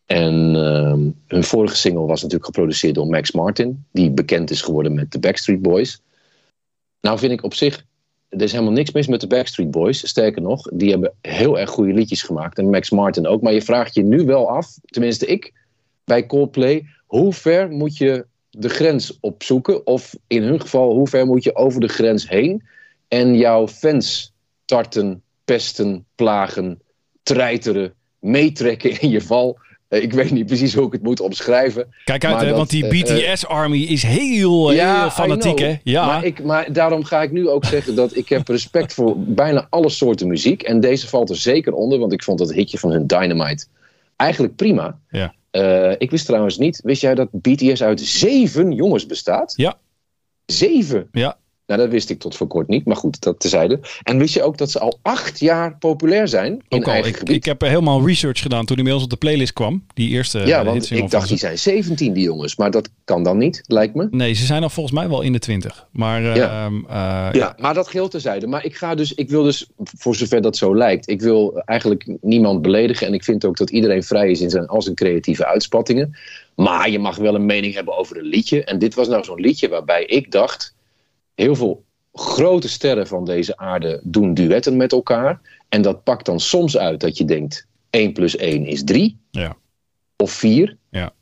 [0.07, 4.95] En ehm, hun vorige single was natuurlijk geproduceerd door Max Martin, die bekend is geworden
[4.95, 6.01] met de Backstreet Boys.
[7.01, 7.85] Nou vind ik op zich,
[8.35, 10.09] er is helemaal niks mis met de Backstreet Boys.
[10.09, 12.59] Sterker nog, die hebben heel erg goede liedjes gemaakt.
[12.59, 13.43] En Max Martin ook.
[13.43, 15.53] Maar je vraagt je nu wel af, tenminste ik,
[16.05, 19.87] bij Coldplay, hoe ver moet je de grens opzoeken?
[19.87, 22.63] Of in hun geval, hoe ver moet je over de grens heen
[23.09, 24.33] en jouw fans
[24.65, 26.81] tarten, pesten, plagen,
[27.23, 29.59] treiteren, meetrekken in je val?
[29.95, 31.87] Eh, Ik weet niet precies hoe ik het moet omschrijven.
[32.05, 35.75] Kijk uit, Maar hè, dat, want die eh, BTS-army is heel, heel fanatiek, hè?
[35.83, 36.07] Ja.
[36.07, 39.67] Maar, ik, maar daarom ga ik nu ook zeggen dat ik heb respect voor bijna
[39.71, 40.63] alle soorten muziek.
[40.63, 43.67] En deze valt er zeker onder, want ik vond dat hitje van hun Dynamite
[44.17, 44.99] eigenlijk prima.
[45.11, 45.35] Ja.
[45.51, 49.53] Eh, ik wist trouwens niet, wist jij dat BTS uit zeven jongens bestaat?
[49.57, 49.79] Ja.
[50.47, 51.09] Zeven?
[51.13, 51.37] Ja.
[51.67, 53.81] Nou, dat wist ik tot voor kort niet, maar goed, dat tezijde.
[54.03, 57.11] En wist je ook dat ze al acht jaar populair zijn in Ook al, eigen
[57.11, 57.37] ik, gebied?
[57.37, 59.87] ik heb helemaal research gedaan toen bij ons op de playlist kwam.
[59.95, 62.57] Die eerste ja, eh, want ik dacht, die zijn 17, die jongens.
[62.57, 64.09] Maar dat kan dan niet, lijkt me.
[64.11, 65.87] Nee, ze zijn al volgens mij wel in de twintig.
[65.93, 66.65] Maar eh, Ja.
[66.65, 68.47] ehm, eh, Ja, maar dat geldt terzijde.
[68.47, 72.07] Maar ik, ga dus, ik wil dus, voor zover dat zo lijkt, ik wil eigenlijk
[72.21, 73.07] niemand beledigen.
[73.07, 76.17] En ik vind ook dat iedereen vrij is in zijn, al zijn creatieve uitspattingen.
[76.55, 78.65] Maar je mag wel een mening hebben over een liedje.
[78.65, 80.75] En dit was nou zo'n liedje waarbij ik dacht,
[81.35, 85.41] heel veel grote sterren van deze aarde doen duetten met elkaar.
[85.69, 89.57] En dat pakt dan soms uit dat je denkt, 1 plus 1 is 3 Ja.
[90.17, 90.77] of 4.
[90.91, 91.13] Ja.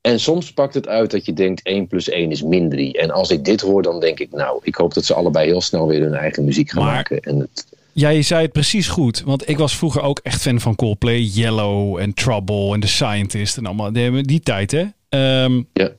[0.00, 2.98] En soms pakt het uit dat je denkt 1 plus 1 is min 3.
[2.98, 5.60] En als ik dit hoor, dan denk ik, nou, ik hoop dat ze allebei heel
[5.60, 7.20] snel weer hun eigen muziek gaan Maar- maken.
[7.20, 10.74] En het, Jij zei het precies goed, want ik was vroeger ook echt fan van
[10.74, 14.84] Coldplay, Yellow en Trouble en The Scientist en allemaal die, die tijd, hè?
[15.08, 15.90] Ehm, ja.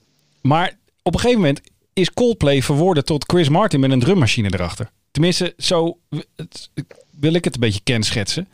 [0.41, 1.61] maar op een gegeven moment
[1.93, 4.89] is Coldplay verworden tot Chris Martin met een drummachine erachter.
[5.11, 5.97] Tenminste, zo
[7.19, 8.47] wil ik het een beetje kenschetsen.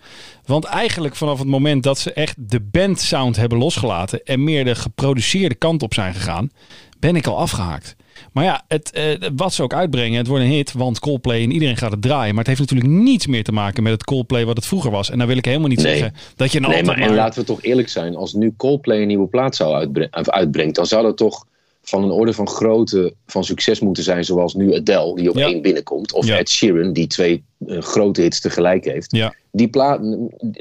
[0.45, 4.76] Want eigenlijk vanaf het moment dat ze echt de bandsound hebben losgelaten en meer de
[4.76, 6.52] geproduceerde kant op zijn gegaan,
[7.00, 7.95] ben ik al afgehaakt.
[8.32, 11.52] Maar ja, het, eh, wat ze ook uitbrengen, het wordt een hit, want Coldplay en
[11.52, 12.36] iedereen gaat het draaien.
[12.36, 15.10] Maar het heeft natuurlijk niets meer te maken met het Coldplay wat het vroeger was.
[15.10, 15.97] En dan wil ik helemaal niet Nee.
[15.97, 17.17] zeggen dat je nou Nee, altijd maar, maar...
[17.17, 18.15] en laten we toch eerlijk zijn.
[18.15, 21.45] Als nu Coldplay een nieuwe plaat zou uitbre- of uitbrengt, dan zou dat toch
[21.89, 24.23] van een orde van grootte van succes moeten zijn.
[24.23, 25.45] Zoals nu Adele, die op Ja.
[25.47, 26.13] één binnenkomt.
[26.13, 26.38] Of Ja.
[26.38, 29.15] Ed Sheeran, die twee eh, grote hits tegelijk heeft.
[29.15, 29.34] Ja.
[29.52, 30.00] Die pla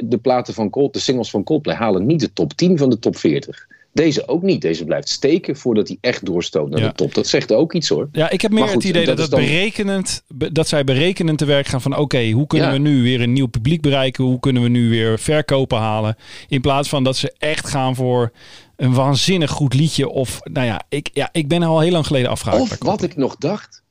[0.05, 2.99] de platen van Cold, de singles van Coldplay halen niet de top 10 van de
[2.99, 3.67] top 40.
[3.93, 4.61] Deze ook niet.
[4.61, 6.87] Deze blijft steken voordat hij echt doorstoot naar Ja.
[6.89, 7.15] de top.
[7.15, 8.09] Dat zegt ook iets hoor.
[8.12, 11.45] Ja, ik heb meer goed, het idee dat, dat berekenend, be- dat zij berekenend te
[11.45, 12.73] werk gaan van oké, hoe kunnen Ja.
[12.75, 14.25] we nu weer een nieuw publiek bereiken?
[14.25, 16.17] Hoe kunnen we nu weer verkopen halen?
[16.49, 18.33] In plaats van dat ze echt gaan voor
[18.77, 20.09] een waanzinnig goed liedje.
[20.09, 22.62] Of nou ja, ik, ja, ik ben er al heel lang geleden afgehaakt.
[22.62, 23.83] Of wat ik nog dacht,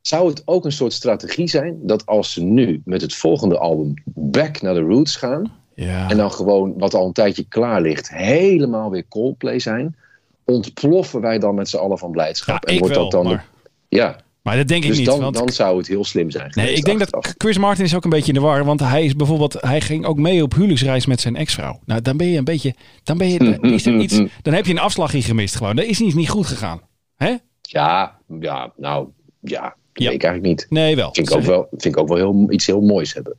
[0.00, 3.94] zou het ook een soort strategie zijn dat als ze nu met het volgende album
[4.04, 6.08] back naar de roots gaan Ja.
[6.10, 9.96] en dan gewoon wat al een tijdje klaar ligt, helemaal weer Coldplay zijn,
[10.44, 12.68] ontploffen wij dan met z'n allen van blijdschap.
[12.68, 13.46] Ja, ik wordt wel, dat dan de- maar,
[13.88, 14.16] ja,
[14.48, 15.06] maar dat denk ik dus niet.
[15.06, 16.50] dan, want dan zou het heel slim zijn.
[16.54, 17.34] Nee, ik denk dat.
[17.38, 18.64] Chris Martin is ook een beetje in de war.
[18.64, 21.80] Want hij is bijvoorbeeld, hij ging ook mee op huwelijksreis met zijn ex-vrouw.
[21.84, 24.66] Nou, dan ben je een beetje, dan ben je, dan is er iets, dan heb
[24.66, 25.76] je een afslagje gemist gewoon.
[25.76, 26.80] Dat is iets niet goed gegaan.
[27.16, 27.34] Hè?
[27.62, 29.08] Ja, ja, nou,
[29.40, 30.04] ja, dat Ja.
[30.10, 30.66] weet ik eigenlijk niet.
[30.70, 31.08] Nee, wel.
[31.14, 33.36] Vind ik ook wel, vind ik ook wel heel, iets heel moois hebben.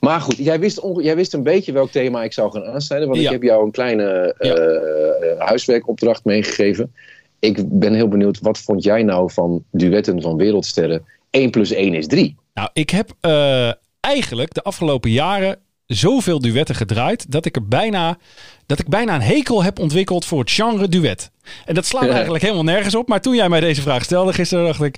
[0.00, 3.08] Maar goed, jij wist, onge- jij wist een beetje welk thema ik zou gaan aansnijden.
[3.08, 3.26] Want Ja.
[3.26, 4.54] ik heb jou een kleine Ja.
[4.54, 6.94] eh, eh, huiswerkopdracht meegegeven.
[7.42, 11.04] Ik ben heel benieuwd, wat vond jij nou van duetten van wereldsterren?
[11.30, 12.36] 1 plus 1 is 3.
[12.54, 18.18] Nou, ik heb eh, eigenlijk de afgelopen jaren zoveel duetten gedraaid dat ik er bijna
[18.66, 21.30] dat ik bijna een hekel heb ontwikkeld voor het genre duet.
[21.64, 22.10] En dat slaat Ja.
[22.12, 23.08] eigenlijk helemaal nergens op.
[23.08, 24.96] Maar toen jij mij deze vraag stelde gisteren, dacht ik.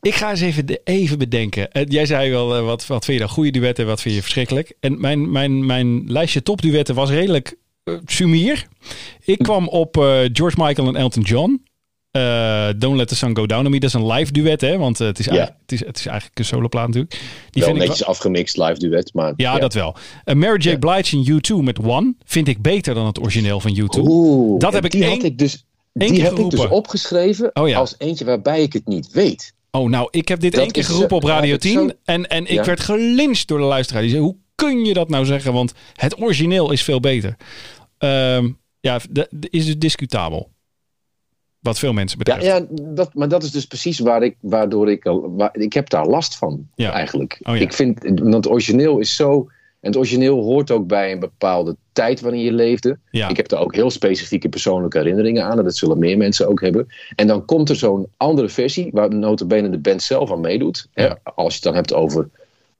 [0.00, 1.72] Ik ga eens even, even bedenken.
[1.72, 4.22] Eh, jij zei wel, eh, wat, wat vind je dan goede duetten, wat vind je
[4.22, 4.72] verschrikkelijk?
[4.80, 7.56] En mijn, mijn, mijn lijstje topduetten was redelijk
[8.06, 8.66] sumier.
[9.24, 11.62] Ik kwam op eh, George Michael en Elton John.
[12.10, 13.80] Eh, Don't Let the Sun Go Down on Me.
[13.80, 14.78] Dat is een live duet, hè?
[14.78, 15.32] Want eh, het, is Ja.
[15.34, 17.12] het, is, het is eigenlijk een soloplaat natuurlijk.
[17.50, 19.32] Die Wel vind ik netjes afgemixt live duet, maar...
[19.36, 19.96] ja, dat wel.
[20.24, 20.68] Uh, Mary J.
[20.68, 20.78] Ja.
[20.78, 24.00] Blige in U2 met One vind ik beter dan het origineel van U2.
[24.00, 27.50] Oeh, Dat heb ik die één- had ik dus, één die heb ik dus opgeschreven
[27.56, 27.78] Oh ja.
[27.78, 29.52] als eentje waarbij ik het niet weet.
[29.70, 31.80] Oh, nou, ik heb dit Dat één keer geroepen op Radio ja, dat is 10.
[31.88, 34.02] zo- En, en ik werd gelyncht door de luisteraar.
[34.02, 35.52] Die zei, hoe kun je dat nou zeggen?
[35.52, 37.36] Want het origineel is veel beter.
[37.98, 40.52] Ehm, ja, dat is dus discutabel.
[41.60, 42.46] Wat veel mensen Ja, betreft.
[42.46, 46.06] ja dat, maar dat is dus precies waar ik, waardoor ik, waar, ik heb daar
[46.06, 46.92] last van Ja.
[46.92, 47.38] eigenlijk.
[47.42, 47.60] Oh ja.
[47.62, 49.46] Ik vind, want het origineel is zo,
[49.80, 52.98] en het origineel hoort ook bij een bepaalde tijd waarin je leefde.
[53.10, 53.28] Ja.
[53.28, 56.60] Ik heb daar ook heel specifieke persoonlijke herinneringen aan, en dat zullen meer mensen ook
[56.60, 56.86] hebben.
[57.16, 60.88] En dan komt er zo'n andere versie, waar notabene de band zelf aan meedoet.
[60.92, 61.18] Hè, Ja.
[61.34, 62.30] als je het dan hebt over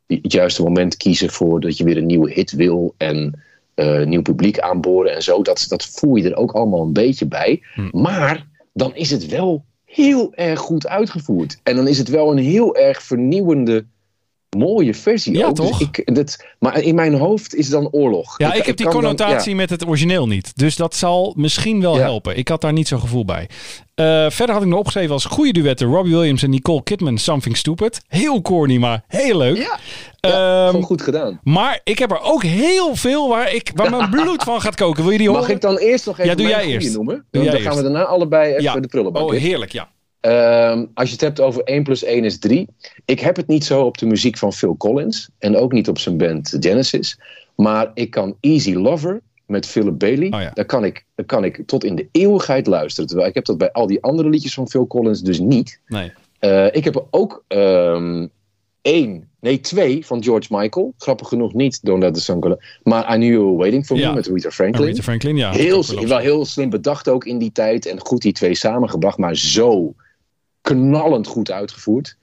[0.06, 3.42] het juiste moment kiezen voor dat je weer een nieuwe hit wil en
[3.74, 5.42] eh, nieuw publiek aanboren en zo.
[5.42, 7.62] Dat, dat voel je er ook allemaal een beetje bij.
[7.74, 8.00] Hm.
[8.00, 11.60] Maar dan is het wel heel erg goed uitgevoerd.
[11.62, 13.84] En dan is het wel een heel erg vernieuwende,
[14.54, 15.36] mooie versie.
[15.36, 15.56] Ja, ook.
[15.56, 15.80] Dus toch?
[15.80, 18.38] ik, dat, maar in mijn hoofd is dan oorlog.
[18.38, 19.56] Ja, ik, heb die dan- connotatie ja.
[19.56, 20.52] met het origineel niet.
[20.56, 22.00] Dus dat zal misschien wel Ja.
[22.02, 22.36] helpen.
[22.36, 23.48] Ik had daar niet zo'n gevoel bij.
[23.94, 27.56] Eh, verder had ik nog opgeschreven als goede duetten Robbie Williams en Nicole Kidman Something
[27.56, 28.00] Stupid.
[28.08, 29.56] Heel corny, maar heel leuk.
[29.56, 29.78] Ja,
[30.20, 31.40] ja, Ehm, gewoon goed gedaan.
[31.42, 35.02] maar ik heb er ook heel veel waar, ik, waar mijn bloed van gaat koken.
[35.02, 35.42] Wil je die horen?
[35.42, 36.94] Mag ik dan eerst nog even Ja, doe mijn jij eerst.
[36.94, 37.14] noemen?
[37.14, 37.84] Doe Dan, jij dan gaan eerst.
[37.86, 38.80] we daarna allebei even Ja.
[38.80, 39.88] de prullenbak Oh, heerlijk, ja.
[40.24, 42.68] Ehm, als je het hebt over 1 plus 1 is 3.
[43.04, 45.28] Ik heb het niet zo op de muziek van Phil Collins.
[45.38, 47.18] En ook niet op zijn band Genesis.
[47.56, 50.26] Maar ik kan Easy Lover met Philip Bailey.
[50.32, 50.50] Oh ja.
[50.54, 53.08] daar, kan ik, daar kan ik tot in de eeuwigheid luisteren.
[53.08, 55.80] Terwijl ik heb dat bij al die andere liedjes van Phil Collins dus niet.
[55.87, 56.12] Nee.
[56.38, 58.26] Eh, ik heb ook ehm
[58.82, 60.94] één, nee twee van George Michael.
[60.98, 63.96] Grappig genoeg niet Don't Let the Sun Go Maar I Knew You Were Waiting For
[63.96, 64.08] Ja.
[64.08, 64.82] Me met Rita Franklin.
[64.82, 65.50] Aretha Franklin, ja.
[65.50, 67.87] Heel, wel heel slim bedacht ook in die tijd.
[67.87, 69.18] En goed die twee samengebracht.
[69.18, 69.94] Maar zo
[70.68, 72.16] knallend goed uitgevoerd.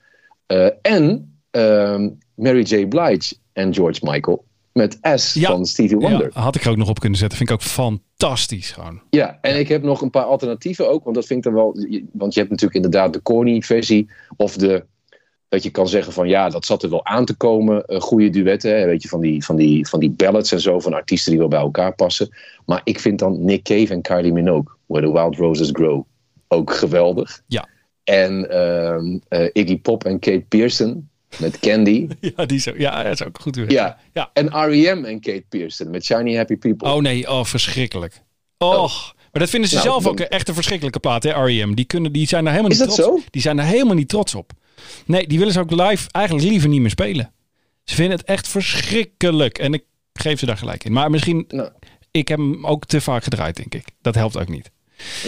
[0.46, 2.86] Eh, en ehm, Mary J.
[2.86, 5.50] Blige en George Michael met S Ja.
[5.50, 6.30] van Stevie Wonder.
[6.34, 7.38] Ja, had ik er ook nog op kunnen zetten.
[7.38, 9.00] Vind ik ook fantastisch gewoon.
[9.10, 11.04] Ja, en ik heb nog een paar alternatieven ook.
[11.04, 11.76] Want dat vind ik dan wel.
[12.12, 14.10] Want je hebt natuurlijk inderdaad de corny versie.
[14.36, 14.84] Of de.
[15.48, 17.84] Dat je kan zeggen van ja, dat zat er wel aan te komen.
[17.84, 18.78] eh, goede duetten.
[18.78, 20.80] Hè, weet je, van die, van, die, van die ballads en zo.
[20.80, 22.36] Van artiesten die wel bij elkaar passen.
[22.66, 24.72] Maar ik vind dan Nick Cave en Kylie Minogue.
[24.86, 26.02] Where the Wild Roses Grow.
[26.48, 27.42] Ook geweldig.
[27.46, 27.68] Ja.
[28.04, 31.08] En ehm, eh, Iggy Pop en Kate Pearson.
[31.38, 32.08] Met Candy.
[32.36, 33.56] Ja, die zo, ja, dat is ook goed.
[33.68, 33.98] ja.
[34.12, 34.30] Ja.
[34.32, 35.04] En R.E.M.
[35.04, 35.90] en Kate Pearson.
[35.90, 36.88] Met Shiny Happy People.
[36.92, 38.22] Oh nee, oh verschrikkelijk.
[38.58, 39.14] Och.
[39.32, 41.74] Maar dat vinden ze Nou, zelf dan- ook echt een verschrikkelijke plaat, hè, R.E.M.
[41.74, 43.28] Die, kunnen, die zijn daar helemaal Is niet dat trots zo?
[43.30, 44.52] Die zijn daar helemaal niet trots op.
[45.06, 47.32] Nee, die willen ze ook live eigenlijk liever niet meer spelen.
[47.84, 49.58] Ze vinden het echt verschrikkelijk.
[49.58, 50.92] En ik geef ze daar gelijk in.
[50.92, 51.68] Maar misschien, Nou.
[52.10, 53.84] ik heb hem ook te vaak gedraaid, denk ik.
[54.02, 54.70] Dat helpt ook niet.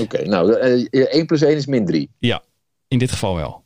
[0.00, 2.10] Oké, nou, eh, 1 plus 1 is min 3.
[2.18, 2.42] Ja,
[2.94, 3.64] in dit geval wel.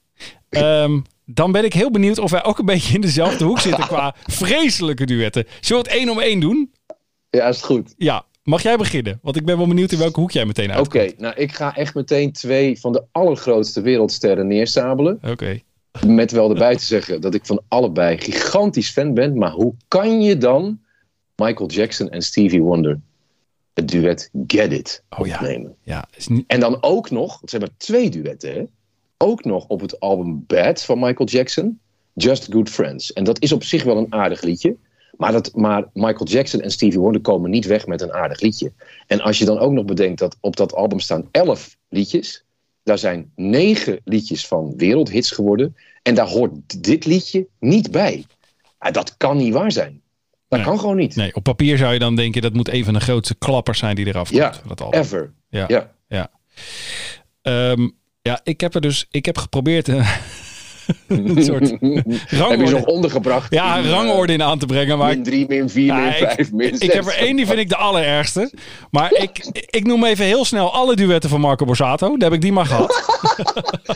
[0.49, 3.87] Ehm, dan ben ik heel benieuwd of wij ook een beetje in dezelfde hoek zitten
[3.87, 5.47] qua vreselijke duetten.
[5.61, 6.73] Zullen we het één om één doen?
[7.31, 7.95] Ja, is het goed.
[7.97, 9.19] Ja, mag jij beginnen?
[9.23, 11.19] Want ik ben wel benieuwd in welke hoek jij meteen Oké, uit.
[11.19, 15.19] nou ik ga echt meteen twee van de allergrootste wereldsterren neersabelen.
[15.27, 15.61] Oké.
[16.07, 19.39] Met wel erbij te zeggen dat ik van allebei gigantisch fan ben.
[19.39, 20.81] Maar hoe kan je dan
[21.37, 23.01] Michael Jackson en Stevie Wonder
[23.79, 25.67] het duet Get It Oh ja.
[25.83, 26.45] Ja, is niet...
[26.47, 28.65] En dan ook nog, het zijn maar twee duetten hè.
[29.19, 31.81] Ook nog op het album Bad van Michael Jackson.
[32.15, 33.13] Just Good Friends.
[33.13, 34.77] En dat is op zich wel een aardig liedje.
[35.17, 38.73] Maar, dat, maar Michael Jackson en Stevie Wonder komen niet weg met een aardig liedje.
[39.07, 42.45] En als je dan ook nog bedenkt dat op dat album staan elf liedjes.
[42.83, 45.77] Daar zijn negen liedjes van wereldhits geworden.
[46.03, 48.25] En daar hoort dit liedje niet bij.
[48.81, 50.01] Ja, dat kan niet waar zijn.
[50.49, 50.69] Dat Nee.
[50.69, 51.17] kan gewoon niet.
[51.17, 53.97] Nee, op papier zou je dan denken dat moet een van de grootste klappers zijn
[53.97, 54.41] die eraf komt.
[54.41, 55.01] Ja, van dat album.
[55.01, 55.33] Ever.
[55.49, 55.65] Ja.
[55.69, 55.93] Ja.
[56.09, 56.31] Ja.
[57.43, 57.89] Ehm,
[58.29, 60.05] ja, ik heb er dus, ik heb geprobeerd een,
[61.09, 63.53] een soort Heb je ze rangorde, nog ondergebracht?
[63.55, 64.99] ja, in, eh, rangorde in aan te brengen.
[64.99, 66.79] Maar Min 3, min 4, Ja, min ik- 5, min 6.
[66.79, 68.53] ik heb er één, die vind ik de allerergste.
[68.91, 72.17] Maar ik, ik noem even heel snel alle duetten van Marco Borsato.
[72.17, 72.97] Daar heb ik die maar gehad.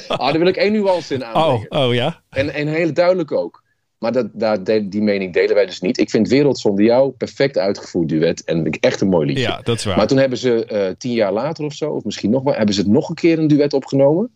[0.08, 1.70] Ah, daar wil ik één nuance in Oh, aanbrengen.
[1.86, 2.20] oh ja.
[2.30, 3.61] En, en heel duidelijk ook.
[4.02, 5.98] Maar dat, daar, die mening delen wij dus niet.
[5.98, 8.44] Ik vind Wereld zonder jou perfect uitgevoerd duet.
[8.44, 9.42] En echt een mooi liedje.
[9.42, 9.96] Ja, dat is waar.
[9.96, 12.74] Maar toen hebben ze eh, tien jaar later of zo, of misschien nog wel, hebben
[12.74, 14.30] ze het nog een keer een duet opgenomen.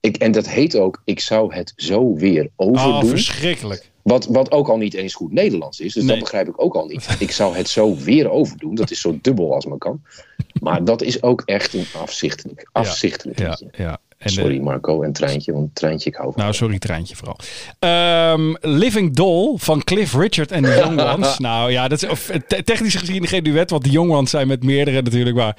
[0.00, 3.06] Ik, en dat heet ook Ik zou het zo weer oh, overdoen.
[3.10, 3.90] verschrikkelijk.
[4.02, 5.92] wat, wat ook al niet eens goed Nederlands is.
[5.94, 6.12] Dus Nee.
[6.12, 7.06] dat begrijp ik ook al niet.
[7.18, 8.74] Ik zou het zo weer overdoen.
[8.74, 10.02] Dat is zo dubbel als maar kan.
[10.60, 13.68] Maar dat is ook echt een afzichtelijk, afzichtelijk Ja, liedje.
[13.82, 13.98] ja.
[14.22, 16.42] En de- Sorry Marco en Treintje, want Treintje ik hou van.
[16.42, 17.36] Nou, sorry, treintje vooral.
[17.78, 21.38] Ehm, Living Doll van Cliff Richard en de Young Ones.
[21.38, 24.46] nou ja, dat is of, te- technisch gezien geen duet, want de Young Ones zijn
[24.46, 25.36] met meerdere natuurlijk.
[25.36, 25.56] Maar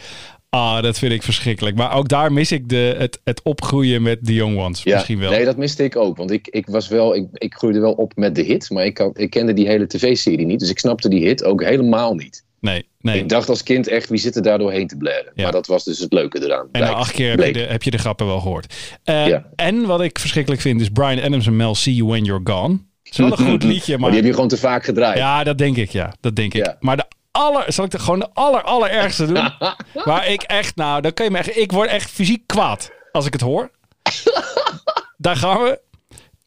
[0.49, 1.75] ah, dat vind ik verschrikkelijk.
[1.75, 4.83] Maar ook daar mis ik de, het, het opgroeien met de Young Ones.
[4.83, 5.31] Ja, Misschien wel.
[5.31, 6.17] Nee, dat miste ik ook.
[6.17, 8.69] Want ik, ik, was wel, ik, ik groeide wel op met de hit.
[8.69, 10.59] Maar ik, ik kende die hele tv-serie niet.
[10.59, 12.43] Dus ik snapte die hit ook helemaal niet.
[12.63, 13.19] Nee, nee.
[13.19, 15.31] Ik dacht als kind echt, wie zit er daar doorheen te blaren?
[15.35, 15.43] Ja.
[15.43, 16.67] Maar dat was dus het leuke eraan.
[16.71, 18.73] En na acht keer heb je, de, heb je de grappen wel gehoord.
[19.03, 19.45] Eh, Ja.
[19.55, 22.77] En wat ik verschrikkelijk vind is Brian Adams en Mel See You When You're Gone.
[23.03, 24.09] is wel een goed liedje, Maar maar...
[24.09, 25.17] die heb je gewoon te vaak gedraaid.
[25.17, 26.13] Ja, dat denk ik, ja.
[26.21, 26.65] Dat denk ik.
[26.65, 26.77] Ja.
[26.79, 27.63] Maar de aller...
[27.67, 29.51] Zal ik er gewoon de aller, allerergste doen?
[30.05, 31.57] Waar ik echt, nou, dan kan je me echt...
[31.57, 33.69] Ik word echt fysiek kwaad als ik het hoor.
[35.17, 35.79] Daar gaan we.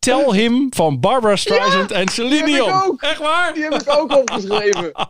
[0.07, 2.73] Tell Him van Barbara Streisand en Celine heb ik Dion.
[2.87, 3.03] ook.
[3.03, 3.55] Echt waar?
[3.55, 4.93] Die heb ik ook opgeschreven.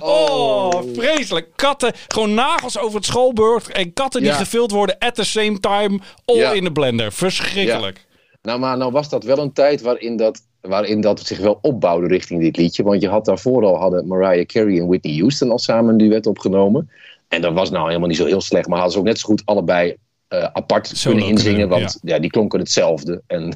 [0.00, 1.48] Oh, vreselijk.
[1.56, 3.68] Katten, gewoon nagels over het schoolbord.
[3.68, 4.36] En katten die Ja.
[4.36, 5.98] gevuld worden at the same time.
[6.24, 6.52] All Ja.
[6.52, 7.12] in de blender.
[7.12, 8.06] Verschrikkelijk.
[8.42, 12.06] Nou, maar nou was dat wel een tijd waarin dat, waarin dat zich wel opbouwde
[12.06, 12.82] richting dit liedje.
[12.82, 16.26] Want je had daarvoor al hadden Mariah Carey en Whitney Houston al samen een duet
[16.26, 16.90] opgenomen.
[17.28, 18.66] En dat was nou helemaal niet zo heel slecht.
[18.68, 19.96] Maar hadden ze ook net zo goed allebei
[20.28, 21.58] eh, apart Solo kunnen inzingen.
[21.60, 22.18] kunnen want ja.
[22.18, 23.22] die klonken hetzelfde.
[23.26, 23.54] En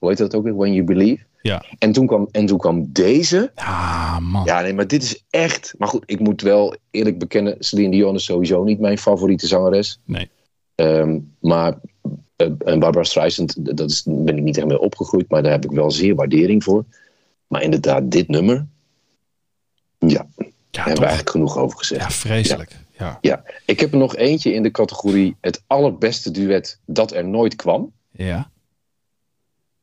[0.00, 0.56] hoe heet dat ook weer?
[0.56, 1.24] When You Believe.
[1.42, 1.64] Ja.
[1.78, 3.50] En toen kwam, en toen kwam deze.
[3.54, 4.44] Ah, man.
[4.44, 5.74] Ja, nee, maar dit is echt...
[5.78, 7.56] Maar goed, ik moet wel eerlijk bekennen...
[7.58, 10.00] Celine Dion is sowieso niet mijn favoriete zangeres.
[10.04, 10.30] Nee.
[10.74, 11.78] Ehm, maar
[12.36, 15.64] eh, en Barbara Streisand, dat is, ben ik niet echt mee opgegroeid, maar daar heb
[15.64, 16.84] ik wel zeer waardering voor.
[17.46, 18.66] Maar inderdaad, dit nummer,
[19.98, 22.00] ja, daar Ja, hebben we eigenlijk genoeg over gezegd.
[22.00, 22.78] Ja, vreselijk.
[22.98, 23.18] Ja.
[23.20, 27.56] Ja, ik heb er nog eentje in de categorie het allerbeste duet dat er nooit
[27.56, 27.92] kwam.
[28.10, 28.50] Ja.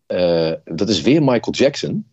[0.07, 2.07] Eh, dat is weer Michael Jackson.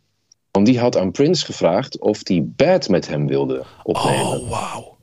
[0.50, 4.40] Want die had aan Prince gevraagd of hij Bad met hem wilde opnemen.
[4.40, 4.96] Oh, wauw.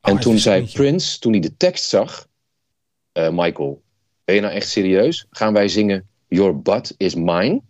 [0.00, 2.26] En Oh, toen dat zei Prince, toen hij de tekst zag,
[3.12, 3.82] eh, Michael,
[4.24, 5.26] ben je nou echt serieus?
[5.30, 7.62] Gaan wij zingen Your butt is mine?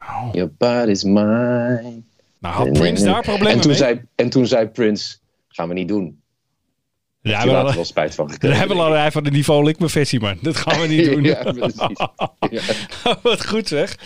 [0.00, 0.28] Oh.
[0.32, 2.02] Your butt is mine.
[2.38, 3.78] Nou, had Prince daar problemen en toen mee?
[3.78, 5.16] Zei, en toen zei Prince,
[5.48, 6.21] gaan we niet doen.
[7.22, 8.58] Ja, Daar we hebben hadden, wel spijt van we gekregen.
[8.58, 10.38] hebben al een van de niveau lik mijn versie, man.
[10.40, 11.22] Dat gaan we niet doen.
[11.24, 12.06] Ja, precies.
[12.50, 13.18] Ja.
[13.22, 13.96] Wat goed zeg.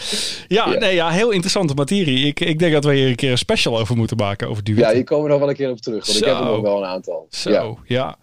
[0.49, 0.79] Ja, Ja.
[0.79, 2.27] Nee, ja, heel interessante materie.
[2.27, 4.73] Ik, ik denk dat we hier een keer een special over moeten maken, over ja,
[4.75, 4.95] duetten.
[4.95, 6.07] hier komen we nog wel een keer op terug.
[6.07, 7.27] Want ik heb er nog wel een aantal.
[7.31, 7.75] Zo, Ja.
[7.85, 8.17] ja.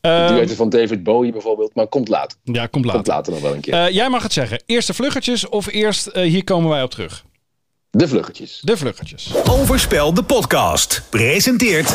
[0.00, 1.74] De Ehm, duetten van David Bowie bijvoorbeeld.
[1.74, 2.38] Maar komt later.
[2.44, 3.12] ja, komt Komt later.
[3.12, 3.74] later nog wel een keer.
[3.74, 4.62] Eh, jij mag het zeggen.
[4.66, 7.24] Eerst de vluggertjes of eerst, eh, hier komen wij op terug.
[7.90, 8.60] de vluggetjes.
[8.64, 9.30] De vluggertjes.
[9.50, 11.02] Overspel de podcast.
[11.10, 11.94] Presenteert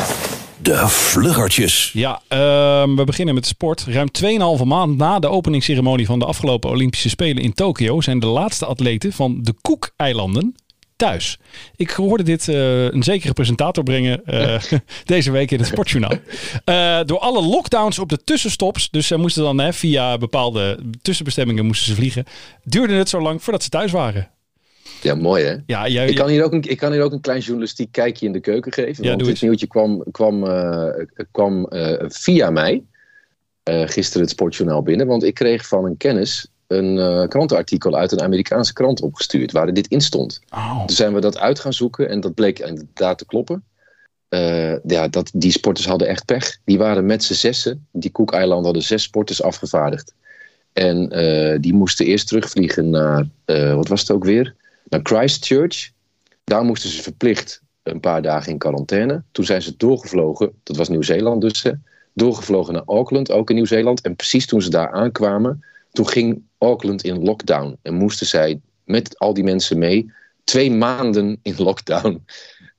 [0.66, 1.90] De vluggertjes.
[1.92, 3.84] Ja, ehm, we beginnen met de sport.
[3.88, 8.26] Ruim 2,5 maand na de openingsceremonie van de afgelopen Olympische Spelen in Tokio zijn de
[8.26, 10.54] laatste atleten van de Cook-eilanden
[10.96, 11.38] thuis.
[11.76, 14.62] Ik hoorde dit eh, een zekere presentator brengen eh,
[15.04, 16.18] deze week in het Sportjournaal.
[16.64, 21.66] Eh, door alle lockdowns op de tussenstops, dus ze moesten dan hè, via bepaalde tussenbestemmingen
[21.66, 22.24] moesten ze vliegen,
[22.64, 24.30] duurde het zo lang voordat ze thuis waren.
[25.02, 25.56] Ja, mooi hè?
[25.66, 28.26] Ja, jij, Ik kan, hier ook een, ik kan hier ook een klein journalistiek kijkje
[28.26, 29.02] in de keuken geven.
[29.02, 29.40] Ja, want dit eens.
[29.40, 32.84] nieuwtje kwam, kwam, eh, kwam eh, via mij
[33.62, 35.06] eh, gisteren het Sportjournaal binnen.
[35.06, 39.52] Want ik kreeg van een kennis een krantenartikel uit een Amerikaanse krant opgestuurd.
[39.52, 40.40] Waar dit in stond.
[40.50, 43.64] Oh, Toen zijn we dat uit gaan zoeken en dat bleek inderdaad te kloppen.
[44.86, 46.58] Ja, dat, die sporters hadden echt pech.
[46.64, 47.86] Die waren met z'n zessen.
[47.92, 50.14] Die Cook-eilanden hadden zes sporters afgevaardigd.
[50.72, 51.08] En
[51.60, 53.26] die moesten eerst terugvliegen naar,
[53.74, 54.54] wat was het ook weer?
[54.88, 55.90] Naar Christchurch.
[56.44, 59.22] Daar moesten ze verplicht een paar dagen in quarantaine.
[59.32, 61.66] Toen zijn ze doorgevlogen, dat was Nieuw-Zeeland dus,
[62.12, 64.00] doorgevlogen naar Auckland, ook in Nieuw-Zeeland.
[64.00, 67.78] En precies toen ze daar aankwamen, toen ging Auckland in lockdown.
[67.82, 70.12] En moesten zij met al die mensen mee
[70.44, 72.24] twee maanden in lockdown.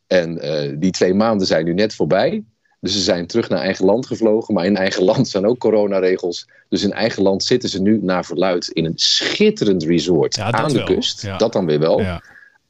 [0.08, 2.44] En eh, die twee maanden zijn nu net voorbij.
[2.88, 4.54] Dus ze zijn terug naar eigen land gevlogen.
[4.54, 6.48] Maar in eigen land zijn ook coronaregels.
[6.70, 10.68] Dus in eigen land zitten ze nu naar verluid in een schitterend resort Ja, aan
[10.72, 10.86] de wel.
[10.86, 11.22] kust.
[11.22, 11.38] Ja.
[11.38, 12.02] Dat dan weer wel.
[12.02, 12.22] ja.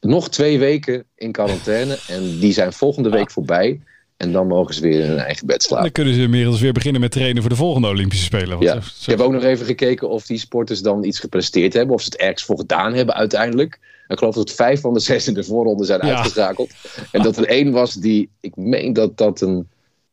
[0.01, 1.97] Nog twee weken in quarantaine.
[2.07, 3.79] En die zijn volgende week voorbij.
[4.17, 5.83] En dan mogen ze weer in hun eigen bed En slapen.
[5.83, 8.49] dan kunnen ze inmiddels weer beginnen met trainen voor de volgende Olympische Spelen.
[8.49, 8.73] Want Ja.
[8.81, 11.95] zo- Ik heb ook nog even gekeken of die sporters dan iets gepresteerd hebben.
[11.95, 13.79] Of ze het ergens voor gedaan hebben uiteindelijk.
[14.07, 16.13] Ik geloof dat vijf van de zes in de voorronde zijn Ja.
[16.15, 16.69] uitgeschakeld.
[17.11, 19.67] En dat er één was die, ik meen dat dat een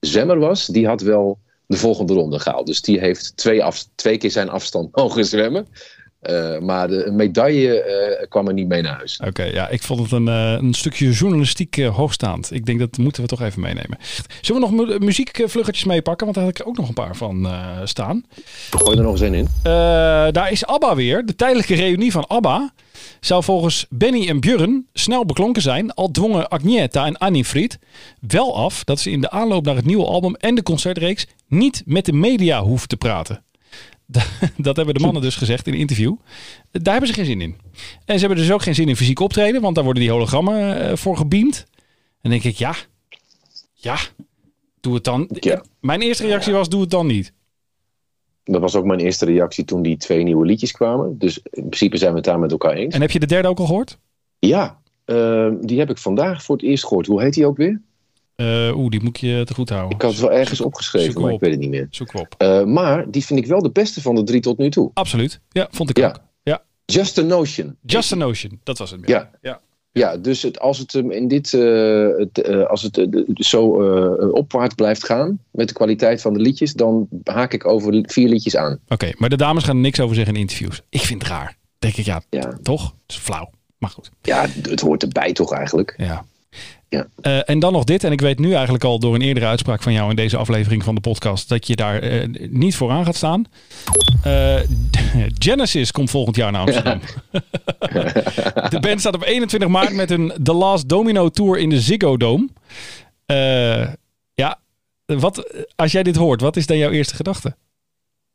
[0.05, 0.67] zwemmer was.
[0.67, 2.67] Die had wel de volgende ronde gehaald.
[2.67, 5.67] Dus die heeft twee, af, twee keer zijn afstand mogen zwemmen.
[6.21, 9.21] Eh, maar de medaille eh, kwam er niet mee naar huis.
[9.27, 12.53] Oké, ja, ik vond het een, eh, een stukje journalistiek hoogstaand.
[12.53, 13.99] Ik denk dat moeten we toch even meenemen.
[14.41, 16.25] Zullen we nog mu- muziekvluggetjes meepakken?
[16.25, 17.49] Want daar had ik ook nog een paar van
[17.85, 18.25] staan.
[18.71, 19.49] Gooi er nog eens een in.
[20.33, 21.27] Daar is ABBA weer.
[21.27, 22.73] De tijdelijke reunie van ABBA
[23.21, 25.95] zou volgens Benny en Björn snel beklonken zijn.
[25.95, 27.79] Al dwongen Agneta en Annie-Fried
[28.21, 31.83] wel af dat ze in de aanloop naar het nieuwe album en de concertreeks niet
[31.87, 33.45] met de media hoeven te praten.
[34.57, 36.15] Dat hebben de mannen dus gezegd in een interview.
[36.71, 37.57] Daar hebben ze geen zin in.
[38.05, 40.81] En ze hebben dus ook geen zin in fysiek optreden, want daar worden die hologrammen
[40.81, 41.67] eh, voor gebeamd.
[42.21, 42.75] En denk ik, ja,
[43.75, 43.99] ja,
[44.81, 45.29] doe het dan.
[45.41, 45.65] Ja.
[45.81, 47.33] Mijn eerste reactie was, doe het dan niet.
[48.45, 51.19] Dat was ook mijn eerste reactie toen die twee nieuwe liedjes kwamen.
[51.19, 52.95] Dus in principe zijn we het daar met elkaar eens.
[52.95, 53.99] En heb je de derde ook al gehoord?
[54.39, 57.07] Ja, eh, die heb ik vandaag voor het eerst gehoord.
[57.07, 57.81] Hoe heet die ook weer?
[58.37, 59.95] Eh, Oeh, die moet je te goed houden.
[59.95, 61.37] Ik had het wel ergens Zoek- opgeschreven, zoek maar op.
[61.37, 61.87] ik weet het niet meer.
[61.91, 62.35] Zoek op.
[62.39, 64.91] Eh, maar die vind ik wel de beste van de drie tot nu toe.
[64.95, 65.41] Absoluut.
[65.49, 66.07] Ja, vond ik Ja.
[66.09, 66.21] ook.
[66.43, 66.63] Ja.
[66.85, 67.77] Just a Notion.
[67.83, 68.61] Just a Notion.
[68.63, 69.11] Dat was het meer.
[69.11, 69.31] Ja.
[69.43, 69.61] ja.
[69.99, 73.67] Ja, dus het, als het hem in dit, eh, het, eh, als het eh, zo
[74.31, 78.57] opwaarts blijft gaan met de kwaliteit van de liedjes, dan haak ik over vier liedjes
[78.57, 78.79] aan.
[78.89, 80.83] Oké, maar de dames gaan er niks over zeggen in interviews.
[80.89, 81.57] Ik vind het raar.
[81.79, 82.83] Denk ik, ja, Ja, toch?
[82.83, 83.51] Het is flauw.
[83.79, 84.11] Maar goed.
[84.23, 85.95] ja het hoort erbij toch eigenlijk.
[85.97, 86.25] Ja.
[86.95, 87.07] Ja.
[87.21, 89.83] Eh, en dan nog dit, en ik weet nu eigenlijk al door een eerdere uitspraak
[89.83, 93.17] van jou in deze aflevering van de podcast dat je daar eh, niet vooraan gaat
[93.17, 93.45] staan.
[94.23, 94.61] Eh,
[95.47, 97.01] Genesis komt volgend jaar naar Amsterdam.
[98.75, 102.17] de band staat op 21 maart met een The Last Domino Tour in de Ziggo
[102.17, 102.49] Dome.
[104.35, 104.59] Ja,
[105.05, 107.57] wat, als jij dit hoort, wat is dan jouw eerste gedachte?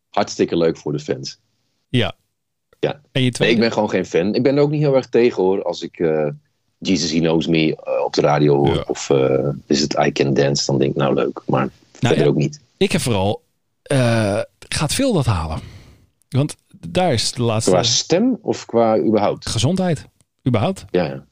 [0.09, 1.39] Hartstikke leuk voor de fans.
[1.89, 2.15] Ja.
[2.79, 2.91] Ja.
[2.91, 3.53] En je Nee, tweede?
[3.53, 4.35] ik ben gewoon geen fan.
[4.35, 5.63] Ik ben er ook niet heel erg tegen hoor.
[5.63, 5.99] Als ik
[6.79, 8.75] Jesus He Knows Me eh, op de radio hoor.
[8.75, 8.83] Ja.
[8.87, 10.65] Of eh, is het I Can Dance.
[10.65, 11.41] Dan denk ik nou leuk.
[11.45, 12.25] Maar verder ja.
[12.25, 12.59] ook niet.
[12.77, 13.41] Ik heb vooral,
[13.81, 15.59] eh, gaat veel dat halen?
[16.29, 16.55] Want
[16.87, 19.49] daar is de laatste Qua stem of qua überhaupt?
[19.49, 20.05] gezondheid.
[20.47, 20.85] Überhaupt.
[20.91, 21.25] Ja, ja.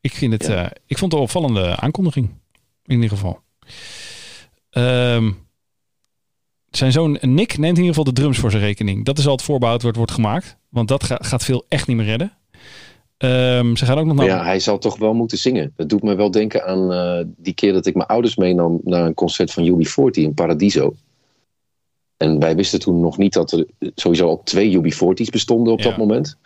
[0.00, 0.72] Ik, vind het, Ja.
[0.86, 2.28] ik vond het een opvallende aankondiging.
[2.84, 3.40] In ieder geval.
[4.70, 5.32] Ehm,
[6.70, 9.04] zijn zoon Nick neemt in ieder geval de drums voor zijn rekening.
[9.04, 10.56] Dat is al het voorbehoud wat wordt gemaakt.
[10.68, 12.32] Want dat ga- gaat veel echt niet meer redden.
[13.24, 14.26] Ehm, ze gaan ook nog naar...
[14.26, 15.72] ja, hij zal toch wel moeten zingen.
[15.76, 19.06] Dat doet me wel denken aan eh, die keer dat ik mijn ouders meenam naar
[19.06, 20.94] een concert van UB40 in Paradiso.
[22.24, 23.64] En wij wisten toen nog niet dat er
[23.94, 25.84] sowieso al twee UB40's bestonden op Ja.
[25.88, 26.36] dat moment.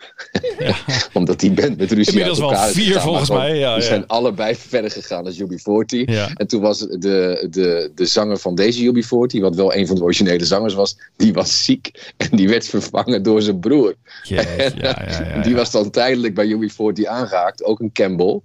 [0.59, 0.75] Ja.
[1.13, 3.73] Omdat die band met ruzie Inmiddels uit wel elkaar is vier volgens gewoon- mij, ja,
[3.75, 6.05] die zijn allebei verder gegaan als UB40.
[6.05, 6.29] Ja.
[6.35, 10.03] En toen was de, de, de zanger van deze UB40, wat wel een van de
[10.03, 12.13] originele zangers was, die was ziek.
[12.17, 13.95] En die werd vervangen door zijn broer.
[14.23, 18.41] Jeetje, ja, ja, ja, Die was dan tijdelijk bij UB40 aangehaakt, ook een Campbell.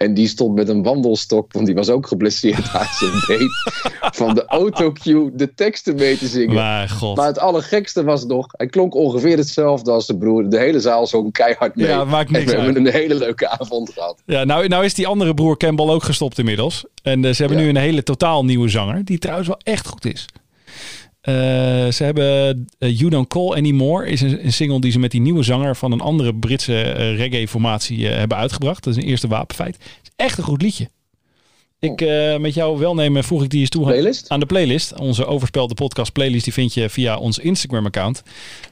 [0.00, 3.48] En die stond met een wandelstok, want die was ook geblesseerd aan zijn been.
[4.12, 6.54] Van de autocue de teksten mee te zingen.
[6.54, 7.22] Maar, Maar god.
[7.22, 10.48] het allergekste was nog, hij klonk ongeveer hetzelfde als zijn broer.
[10.48, 11.86] De hele zaal zong keihard mee.
[11.86, 12.64] Ja, maakt en niks we uit.
[12.64, 14.22] hebben een hele leuke avond gehad.
[14.26, 16.84] Ja, nou, nou is die andere broer Campbell ook gestopt inmiddels.
[17.02, 17.64] En eh, ze hebben Ja.
[17.64, 19.04] nu een hele totaal nieuwe zanger.
[19.04, 20.26] Die trouwens wel echt goed is.
[21.20, 21.34] Eh,
[21.90, 24.06] ze hebben eh, You Don't Call Anymore.
[24.06, 27.16] Is een, een single die ze met die nieuwe zanger van een andere Britse eh,
[27.16, 28.84] reggae formatie eh, hebben uitgebracht.
[28.84, 29.74] Dat is een eerste wapenfeit.
[29.74, 30.88] Het is echt een goed liedje.
[31.78, 34.28] Ik eh, met jouw welnemen voeg ik die eens toe aan- Playlist?
[34.28, 34.98] aan de playlist.
[34.98, 38.22] Onze overspelde podcast playlist die vind je via ons Instagram account.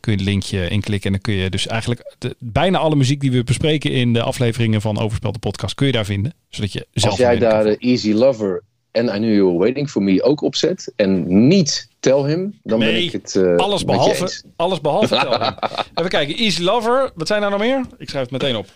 [0.00, 3.20] Kun je het linkje inklikken en dan kun je dus eigenlijk de, bijna alle muziek
[3.20, 6.34] die we bespreken in de afleveringen van overspelde podcast kun je daar vinden.
[6.48, 8.62] Zodat je zelf Als jij daar eh, Easy Lover
[8.98, 12.78] en I Knew You Were Waiting For Me ook opzet en niet Tell Him, dan
[12.78, 15.68] ben Nee, ik het eh, alles behalve, alles behalve Tell.
[15.94, 17.10] Even kijken, Easy Lover.
[17.14, 17.84] Wat zijn er nog meer?
[17.98, 18.66] Ik schrijf het meteen op.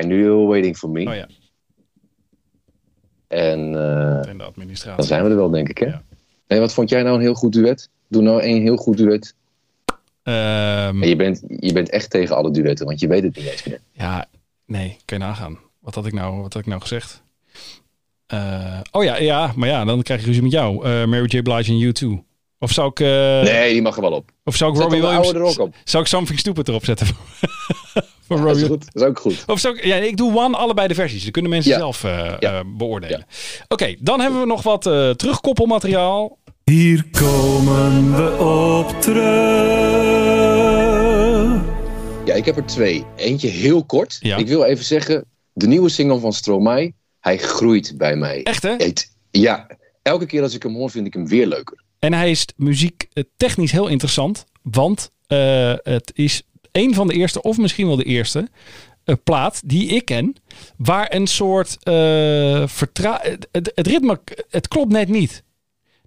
[0.00, 1.06] I Knew You Were Waiting For Me.
[1.08, 1.26] Oh ja,
[3.28, 4.96] En eh, en de administratie.
[4.96, 5.78] dan zijn we er wel, denk ik.
[5.78, 5.86] Hè?
[5.86, 6.02] Ja.
[6.48, 7.88] Nee, wat vond jij nou een heel goed duet?
[8.08, 9.34] Doe nou één heel goed duet.
[10.22, 13.64] Ehm, je bent, je bent echt tegen alle duetten, want je weet het niet eens
[13.64, 13.80] meer.
[13.92, 14.26] Ja,
[14.66, 15.58] nee, kun je nagaan.
[15.80, 17.22] Wat had ik nou, wat had ik nou gezegd?
[18.30, 20.84] Eh, oh ja, ja, maar ja, dan krijg je ruzie met jou.
[20.84, 21.42] Eh, Mary J.
[21.42, 22.24] Blige en U2.
[22.58, 24.30] Of zou ik, eh, Nee, die mag er wel op.
[24.44, 25.74] of zou ik Zet Robbie Williams, er ook op.
[25.84, 27.06] zou ik Something Stupid erop zetten?
[28.26, 28.92] Voor Dat is Robbie- goed.
[28.92, 29.42] Dat is ook goed.
[29.46, 31.22] Of zou ik, ja, ik doe one, allebei de versies.
[31.22, 31.78] Dan kunnen mensen Ja.
[31.78, 32.58] zelf eh, Ja.
[32.58, 33.26] eh, beoordelen.
[33.68, 36.38] Oké, dan hebben we nog wat eh, terugkoppelmateriaal.
[36.64, 39.88] Hier komen we op terug.
[42.24, 43.04] Ja, ik heb er twee.
[43.16, 44.16] Eentje heel kort.
[44.20, 44.36] Ja.
[44.36, 48.42] Ik wil even zeggen, de nieuwe single van Stromae, hij groeit bij mij.
[48.42, 48.70] Echt hè?
[48.76, 49.66] Het- ja,
[50.02, 51.82] elke keer als ik hem hoor, vind ik hem weer leuker.
[51.98, 54.44] En hij is muziek eh, technisch heel interessant.
[54.62, 56.42] Want eh, het is
[56.72, 58.48] een van de eerste, of misschien wel de eerste,
[59.04, 60.34] eh, plaat die ik ken.
[60.76, 63.18] Waar een soort eh vertra...
[63.22, 65.42] Het, het, het ritme, het klopt net niet.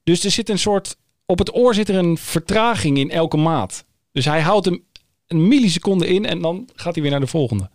[0.04, 0.96] Dus er zit een soort...
[1.26, 3.86] Op het oor zit er een vertraging in elke maat.
[4.12, 4.84] Dus hij houdt hem
[5.28, 7.70] een milliseconde in en dan gaat hij weer naar de volgende.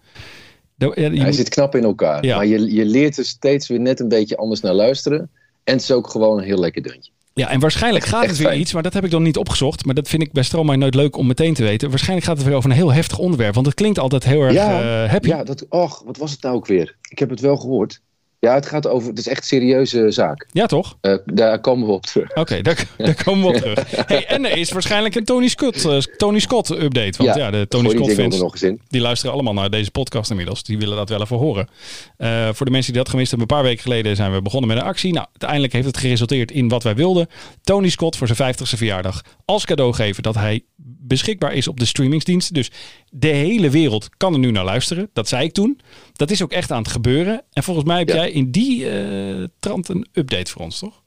[0.79, 2.25] De- ja, je Hij moet- zit knap in elkaar.
[2.25, 2.37] Ja.
[2.37, 5.19] Maar je, je leert er steeds weer net een beetje anders naar luisteren.
[5.65, 7.11] En het is ook gewoon een heel lekker deuntje.
[7.35, 8.61] Ja, en waarschijnlijk gaat het weer fijn.
[8.61, 9.85] iets, maar dat heb ik dan niet opgezocht.
[9.85, 11.89] Maar dat vind ik bij Stromae nooit leuk om meteen te weten.
[11.89, 14.53] Waarschijnlijk gaat het weer over een heel heftig onderwerp, want het klinkt altijd heel erg
[14.53, 15.29] Ja, eh, happy.
[15.29, 16.97] Ja, dat, och, wat was het nou ook weer?
[17.09, 18.01] Ik heb het wel gehoord.
[18.41, 20.47] Ja, het gaat over, het is echt een serieuze zaak.
[20.53, 20.97] Ja, toch?
[21.01, 22.35] Eh, daar komen we op terug.
[22.35, 24.07] Oké, daar, daar komen we op terug.
[24.07, 27.25] Hey, en er is waarschijnlijk een Tony Scott, eh, Tony Scott update.
[27.25, 28.81] Want ja, de Tony Scott fans nog eens in.
[28.89, 30.63] die luisteren allemaal naar deze podcast inmiddels.
[30.63, 31.69] Die willen dat wel even horen.
[32.17, 34.69] Eh, voor de mensen die dat gemist hebben, een paar weken geleden zijn we begonnen
[34.69, 35.13] met een actie.
[35.13, 37.29] Nou, uiteindelijk heeft het geresulteerd in wat wij wilden.
[37.63, 40.65] Tony Scott voor zijn 50ste verjaardag als cadeau geven dat hij
[41.09, 42.55] beschikbaar is op de streamingsdiensten.
[42.55, 42.71] Dus
[43.11, 45.11] de hele wereld kan er nu naar luisteren.
[45.13, 45.81] Dat zei ik toen.
[46.19, 47.43] Dat is ook echt aan het gebeuren.
[47.53, 48.15] En volgens mij heb Ja.
[48.15, 51.03] jij in die eh, trant een update voor ons, toch?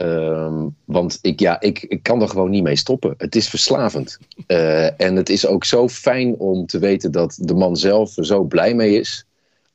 [0.00, 3.14] Ehm, want ik, ja, ik, ik kan er gewoon niet mee stoppen.
[3.18, 4.18] Het is verslavend.
[4.46, 8.26] Eh, en het is ook zo fijn om te weten dat de man zelf er
[8.26, 9.24] zo blij mee is.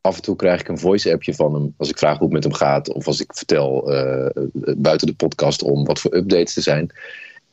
[0.02, 1.74] Af en toe krijg ik een voice-appje van hem.
[1.78, 2.94] Als ik vraag hoe het met hem gaat.
[2.94, 4.44] Of als ik vertel eh,
[4.78, 6.90] buiten de podcast om wat voor updates er zijn.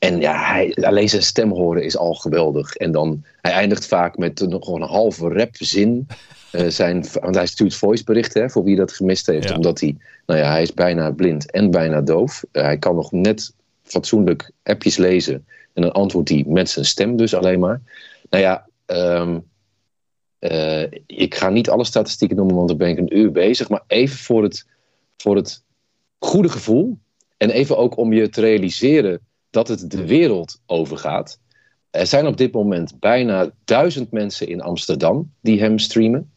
[0.03, 2.75] En ja, hij, alleen zijn stem horen is al geweldig.
[2.77, 6.07] En dan, hij eindigt vaak met nog gewoon een halve rapzin.
[6.53, 9.49] Uh, zijn, want hij stuurt voiceberichten hè, voor wie dat gemist heeft.
[9.49, 9.55] Ja.
[9.55, 9.97] Omdat hij,
[10.27, 12.45] nou ja, hij is bijna blind en bijna doof.
[12.53, 15.47] Uh, hij kan nog net fatsoenlijk appjes lezen.
[15.73, 17.81] En dan antwoordt hij met zijn stem dus alleen maar.
[18.31, 19.45] Nou ja, um,
[20.41, 23.69] uh, ik ga niet alle statistieken noemen, want dan ben ik een uur bezig.
[23.69, 24.67] Maar even voor het,
[25.17, 25.63] voor het
[26.19, 26.99] goede gevoel.
[27.37, 29.21] En even ook om je te realiseren
[29.53, 31.39] dat het de wereld overgaat.
[31.91, 36.33] Er zijn op dit moment bijna duizend mensen in Amsterdam die hem streamen.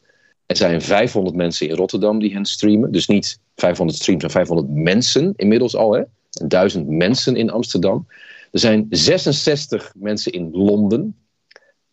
[0.46, 2.92] Er zijn 500 mensen in Rotterdam die hen streamen.
[2.92, 5.94] Dus niet 500 streams, maar 500 mensen inmiddels al.
[5.94, 6.04] Hè?
[6.30, 8.08] Duizend mensen in Amsterdam.
[8.52, 11.16] Er zijn 66 mensen in Londen.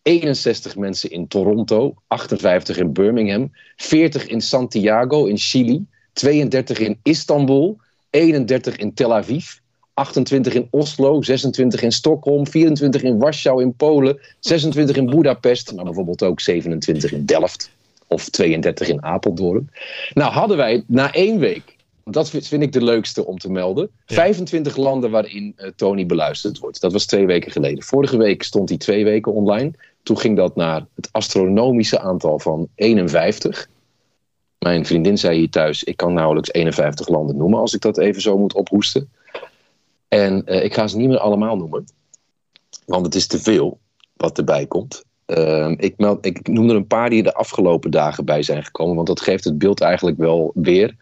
[0.01, 1.93] 61 mensen in Toronto.
[2.07, 3.51] 58 in Birmingham.
[3.75, 5.85] 40 in Santiago in Chili.
[6.13, 7.77] 32 in Istanbul.
[8.09, 9.61] 31 in Tel Aviv.
[9.93, 15.85] 28 in Oslo, 26 in Stockholm, 24 in Warschau in Polen, 26 in Budapest, maar
[15.85, 17.69] bijvoorbeeld ook 27 in Delft
[18.07, 19.69] of 32 in Apeldoorn.
[20.13, 24.15] Nou hadden wij na één week, dat vind ik de leukste om te melden, ja.
[24.15, 26.81] 25 landen waarin uh, Tony beluisterd wordt.
[26.81, 27.83] Dat was twee weken geleden.
[27.83, 29.71] Vorige week stond hij twee weken online.
[30.03, 33.69] Toen ging dat naar het astronomische aantal van 51.
[34.59, 38.21] Mijn vriendin zei hier thuis, ik kan nauwelijks 51 landen noemen als ik dat even
[38.21, 39.09] zo moet ophoesten.
[40.13, 41.85] En uh, ik ga ze niet meer allemaal noemen.
[42.85, 43.79] Want het is te veel
[44.17, 45.03] wat erbij komt.
[45.27, 48.63] Uh, ik, meld, ik noem er een paar die er de afgelopen dagen bij zijn
[48.63, 48.95] gekomen.
[48.95, 50.95] Want dat geeft het beeld eigenlijk wel weer.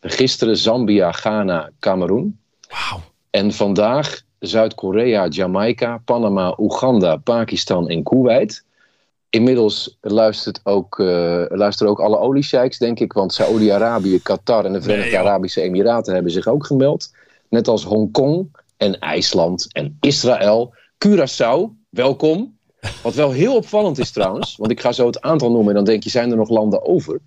[0.00, 2.38] Gisteren Zambia, Ghana, Cameroen.
[2.68, 3.00] Wow.
[3.30, 8.64] En vandaag Zuid-Korea, Jamaica, Panama, Oeganda, Pakistan en Kuwait.
[9.30, 13.12] Inmiddels luistert ook, uh, luisteren ook alle oliesheiks, denk ik.
[13.12, 17.10] Want Saoedi-Arabië, Qatar en de Verenigde nee, Arabische Emiraten hebben zich ook gemeld.
[17.48, 20.74] Net als Hongkong en IJsland en Israël.
[21.06, 22.58] Curaçao, welkom.
[23.02, 25.84] Wat wel heel opvallend is trouwens, want ik ga zo het aantal noemen en dan
[25.84, 27.20] denk je, zijn er nog landen over?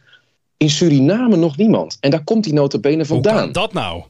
[0.58, 1.98] In Suriname nog niemand.
[2.00, 3.34] En daar komt die notabene vandaan.
[3.34, 4.04] Hoe kan dat nou?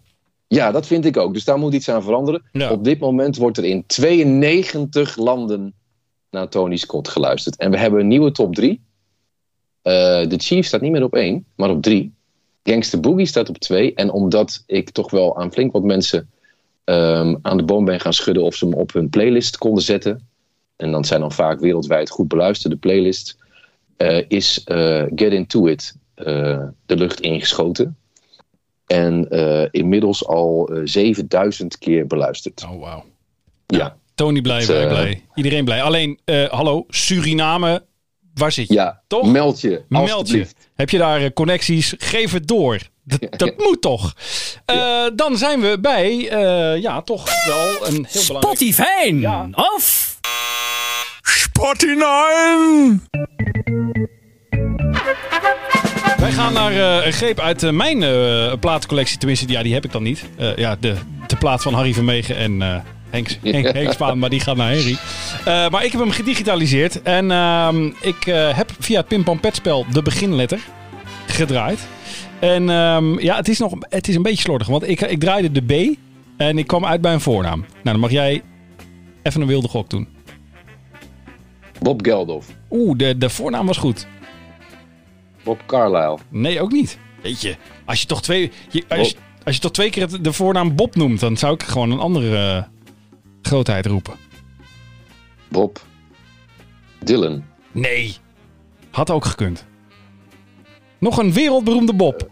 [0.47, 1.33] Ja, dat vind ik ook.
[1.33, 2.43] Dus daar moet iets aan veranderen.
[2.51, 2.71] Ja.
[2.71, 5.73] Op dit moment wordt er in 92 landen
[6.29, 7.57] naar Tony Scott geluisterd.
[7.57, 8.71] En we hebben een nieuwe top 3.
[8.71, 9.93] Uh,
[10.29, 12.13] de Chief staat niet meer op 1, maar op 3.
[12.63, 13.93] Gangster Boogie staat op 2.
[13.93, 16.29] En omdat ik toch wel aan flink wat mensen
[16.85, 20.27] um, aan de boom ben gaan schudden of ze hem op hun playlist konden zetten.
[20.75, 23.37] En dan zijn dan vaak wereldwijd goed beluisterde playlists.
[23.97, 27.97] Uh, is uh, Get Into It uh, de lucht ingeschoten.
[28.85, 29.29] En
[29.71, 32.63] inmiddels al 7000 keer beluisterd.
[32.63, 33.05] Oh, wauw.
[33.67, 33.97] Ja.
[34.15, 35.23] Tony blij, blij, blij.
[35.35, 35.81] Iedereen blij.
[35.81, 37.83] Alleen, hallo, Suriname,
[38.39, 38.73] waar zit je?
[38.73, 39.31] Ja, toch?
[39.31, 39.83] Meld je.
[39.87, 40.47] Meld je.
[40.75, 41.93] Heb je daar uh, connecties?
[41.97, 42.79] Geef het door.
[43.03, 43.65] Dat, dat ja.
[43.65, 44.13] moet toch.
[44.65, 45.09] Uh, ja.
[45.09, 48.57] Dan zijn we bij, uh, ja, toch wel een heel belangrijk...
[48.57, 49.49] Spotify ja.
[49.51, 50.17] of...
[51.21, 52.97] Spotify!
[56.17, 59.17] Wij gaan naar uh, een greep uit uh, mijn uh, platencollectie.
[59.17, 60.25] Tenminste, ja, die heb ik dan niet.
[60.55, 60.95] ja, de,
[61.27, 64.91] de plaat van Harry Vermegen en Henk, Henk, Henk Spaan, maar die gaat naar Henry.
[64.91, 67.01] Uh, maar ik heb hem gedigitaliseerd.
[67.01, 67.69] En uh,
[68.01, 70.59] ik uh, heb via het Pim-Pam-Pet-spel de beginletter
[71.27, 71.87] gedraaid.
[72.39, 74.67] En um, ja, het is nog het is een beetje slordig.
[74.67, 75.97] Want ik, ik draaide de B
[76.37, 77.59] en ik kwam uit bij een voornaam.
[77.59, 78.41] Nou, dan mag jij
[79.23, 80.07] even een wilde gok doen.
[81.81, 82.45] Bob Geldof.
[82.71, 84.07] Oeh, de, de voornaam was goed.
[85.43, 86.17] Bob Carlyle.
[86.29, 86.97] Nee, ook niet.
[87.21, 87.55] Weet je,
[87.85, 90.95] als je toch twee, je, als, je, als je toch twee keer de voornaam Bob
[90.95, 92.67] noemt, dan zou ik gewoon een andere
[93.41, 94.13] grootheid roepen.
[95.47, 95.81] Bob
[97.03, 97.45] Dylan.
[97.71, 98.15] Nee.
[98.91, 99.65] Had ook gekund.
[100.97, 102.29] Nog een wereldberoemde Bob.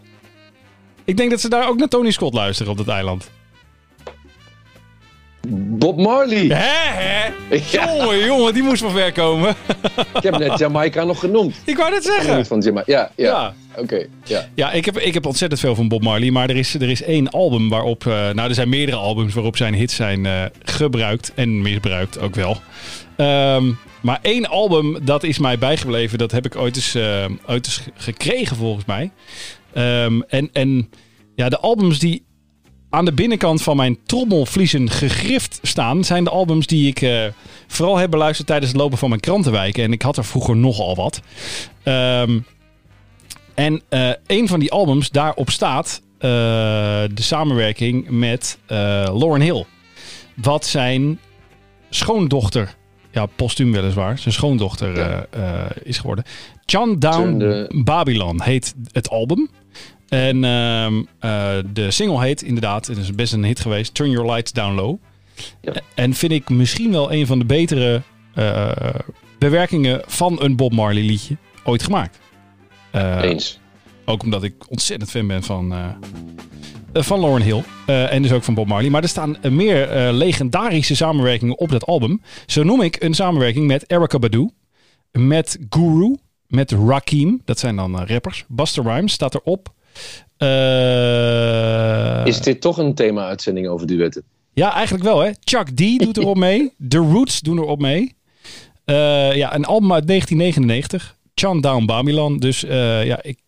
[1.04, 3.30] Ik denk dat ze daar ook naar Tony Scott luisteren op dat eiland.
[5.50, 6.46] Bob Marley.
[6.46, 7.30] Hè, hè?
[7.70, 7.96] Ja.
[7.96, 9.54] Jongen, jongen, die moest van ver komen.
[10.14, 11.56] ik heb net Jamaica nog genoemd.
[11.64, 12.46] Ik wou net zeggen.
[12.46, 12.92] Van Jamaica.
[12.92, 13.24] Ja, ja.
[13.24, 13.54] ja.
[13.72, 14.48] Oké, okay, ja.
[14.54, 16.30] Ja, ik heb, ik heb ontzettend veel van Bob Marley.
[16.30, 18.04] Maar er is, er is één album waarop...
[18.04, 21.32] Uh, nou, er zijn meerdere albums waarop zijn hits zijn uh, gebruikt.
[21.34, 22.56] En misbruikt ook wel.
[23.16, 26.18] Um, maar één album, dat is mij bijgebleven.
[26.18, 29.10] Dat heb ik ooit eens, uh, ooit eens gekregen, volgens mij.
[30.04, 30.90] Um, en, en
[31.34, 32.24] ja, de albums die
[32.90, 37.24] aan de binnenkant van mijn trommelvliezen gegrift staan, zijn de albums die ik uh,
[37.66, 39.84] vooral heb beluisterd tijdens het lopen van mijn krantenwijken.
[39.84, 41.20] En ik had er vroeger nogal wat.
[41.84, 42.44] Um,
[43.54, 46.28] en uh, een van die albums daarop staat eh,
[47.14, 48.76] de samenwerking met eh,
[49.18, 49.64] Lauren Hill.
[50.34, 51.18] Wat zijn
[51.90, 52.74] schoondochter,
[53.10, 56.24] ja, postuum weliswaar, zijn schoondochter eh, eh, is geworden.
[56.64, 59.50] John Down Babylon heet het album.
[60.08, 64.30] En ehm, eh, de single heet inderdaad, het is best een hit geweest, Turn Your
[64.30, 64.98] Lights Down Low.
[65.60, 65.72] Ja.
[65.94, 68.02] En vind ik misschien wel een van de betere
[68.38, 68.94] eh,
[69.38, 72.18] bewerkingen van een Bob Marley liedje ooit gemaakt.
[72.90, 73.58] Eh, Eens.
[74.04, 75.86] ook omdat ik ontzettend fan ben van, eh,
[76.92, 77.62] van Lauren Hill.
[77.86, 78.90] en dus ook van Bob Marley.
[78.90, 82.22] Maar er staan meer legendarische samenwerkingen op dat album.
[82.46, 84.50] Zo noem ik een samenwerking met Erica Badu.
[85.12, 86.16] Met Guru.
[86.46, 87.40] Met Rakim.
[87.44, 88.44] Dat zijn dan rappers.
[88.48, 89.74] Buster Rhymes staat erop.
[90.36, 94.22] Eh, Is dit toch een thema-uitzending over duetten?
[94.52, 95.30] ja, eigenlijk wel hè.
[95.40, 96.72] Chuck D doet erop mee.
[96.88, 98.14] The Roots doen erop mee.
[98.84, 101.16] Eh, ja, een album uit 1999.
[101.34, 102.38] Chan Down Babylon.
[102.38, 103.38] Dus eh, ja, ik,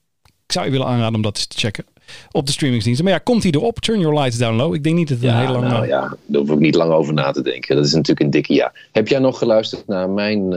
[0.46, 1.84] ik zou je willen aanraden om dat eens te checken.
[2.30, 3.04] Op de streamingsdiensten.
[3.04, 3.78] Maar ja, komt hij erop?
[3.80, 4.74] Turn Your Lights Down Low.
[4.74, 5.68] Ik denk niet dat het een hele lange...
[5.68, 7.76] nou ja, daar hoef ik niet lang over na te denken.
[7.76, 8.72] Dat is natuurlijk een dikke ja.
[8.92, 10.54] Heb jij nog geluisterd naar mijn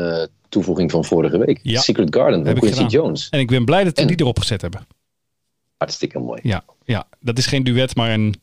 [0.49, 1.59] toevoeging van vorige week?
[1.63, 1.81] Ja.
[1.81, 2.83] Secret Garden van Quincy.
[2.85, 3.27] Jones.
[3.29, 4.87] En ik ben blij dat we En- die erop gezet hebben.
[5.83, 6.39] Hartstikke mooi.
[6.43, 8.41] Ja, ja, dat is geen duet, maar een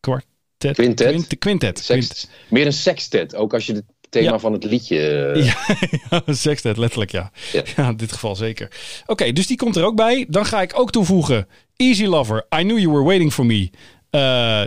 [0.00, 0.28] kwartet.
[0.74, 1.08] Quintet.
[1.08, 1.78] Quint- quintet.
[1.78, 4.38] Sex, meer een sextet, ook als je het thema Ja.
[4.38, 4.98] van het liedje...
[5.34, 5.76] eh, Ja,
[6.26, 7.30] ja, sextet, letterlijk ja.
[7.52, 7.62] Ja.
[7.76, 7.88] ja.
[7.88, 8.70] in dit geval zeker.
[9.06, 10.26] Oké, dus die komt er ook bij.
[10.28, 13.70] Dan ga ik ook toevoegen Easy Lover, I Knew You Were Waiting For Me.
[14.10, 14.62] Eh,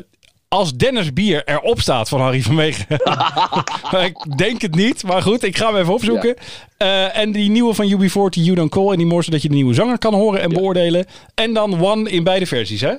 [0.47, 2.85] als Dennis Bier erop staat van Harry van Wegen.
[4.05, 6.35] Ik denk het niet, maar goed, ik ga hem even opzoeken.
[6.84, 8.91] Eh, en die nieuwe van UB40, You Don't Call.
[8.91, 10.55] En die more zodat je de nieuwe zanger kan horen en Ja.
[10.57, 11.05] beoordelen.
[11.34, 12.93] En dan One in beide versies, hè?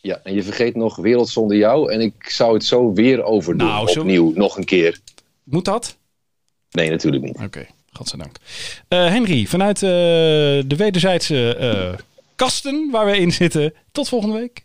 [0.00, 1.92] Ja, en je vergeet nog Wereld zonder jou.
[1.92, 3.66] En ik zou het zo weer overdoen.
[3.68, 4.98] Nou, zo- Opnieuw, nog een keer.
[5.44, 5.96] Moet dat?
[6.70, 7.38] Nee, natuurlijk niet.
[7.44, 8.36] Oké, godzijdank.
[8.88, 9.88] Eh Henry, vanuit eh,
[10.66, 11.98] de wederzijdse
[12.36, 13.74] kasten waar we in zitten.
[13.92, 14.64] Tot volgende week.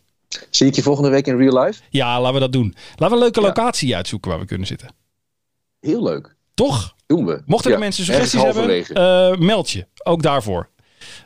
[0.49, 1.82] Zie ik je volgende week in real life?
[1.89, 2.76] Ja, laten we dat doen.
[2.89, 3.45] Laten we een leuke Ja.
[3.47, 4.89] locatie uitzoeken waar we kunnen zitten.
[5.80, 6.36] Heel leuk.
[6.53, 6.95] Toch?
[7.08, 7.41] Doen we.
[7.45, 9.86] Mochten Ja, er mensen suggesties hebben, eh, meld je.
[10.03, 10.70] Ook daarvoor.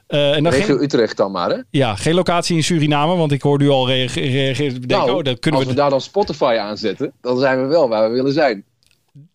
[0.08, 1.58] Eh, en dan Regio geen, Utrecht dan maar, hè?
[1.70, 4.74] ja, geen locatie in Suriname, want ik hoorde u al reage- reageren.
[4.74, 7.68] Denk, nou, oh, dan kunnen als we, we daar dan Spotify aanzetten, dan zijn we
[7.68, 8.64] wel waar we willen zijn.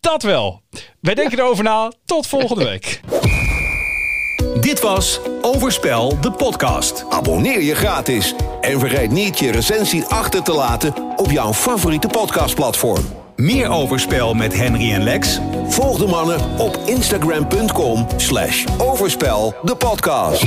[0.00, 0.60] dat wel.
[1.00, 1.92] Wij denken erover na.
[2.04, 3.00] Tot volgende week.
[4.60, 7.04] Dit was Overspel, de podcast.
[7.10, 13.04] Abonneer je gratis en vergeet niet je recensie achter te laten op jouw favoriete podcastplatform.
[13.36, 15.40] Meer Overspel met Henry en Lex?
[15.68, 20.44] Volg de mannen op instagram.com slash overspel de podcast.